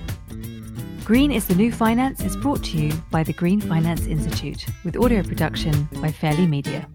Green 1.09 1.33
is 1.33 1.47
the 1.47 1.55
New 1.55 1.73
Finance 1.73 2.23
is 2.23 2.37
brought 2.37 2.63
to 2.65 2.77
you 2.77 2.93
by 3.11 3.23
the 3.23 3.33
Green 3.33 3.63
Finance 3.63 4.07
Institute 4.07 4.67
with 4.85 4.95
audio 4.95 5.23
production 5.23 5.89
by 6.03 6.13
Fairly 6.13 6.47
Media. 6.47 6.87